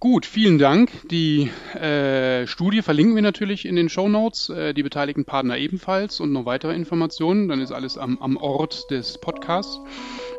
[0.00, 0.90] Gut, vielen Dank.
[1.10, 6.20] Die äh, Studie verlinken wir natürlich in den Show Notes, äh, die beteiligten Partner ebenfalls
[6.20, 7.48] und noch weitere Informationen.
[7.48, 9.80] Dann ist alles am, am Ort des Podcasts.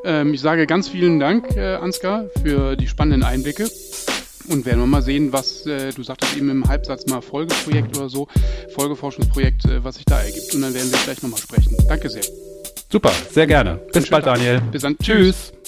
[0.06, 3.70] Ähm, ich sage ganz vielen Dank, äh, Ansgar, für die spannenden Einblicke.
[4.48, 8.08] Und werden wir mal sehen, was, äh, du sagtest eben im Halbsatz mal Folgeprojekt oder
[8.08, 8.30] so,
[8.76, 10.56] Folgeforschungsprojekt, äh, was sich da ergibt.
[10.56, 11.76] Und dann werden wir gleich nochmal sprechen.
[11.90, 12.24] Danke sehr.
[12.90, 13.76] Super, sehr gerne.
[13.92, 14.62] Bis bald, Daniel.
[14.72, 14.98] Bis dann.
[14.98, 15.52] Tschüss.
[15.52, 15.59] Tschüss.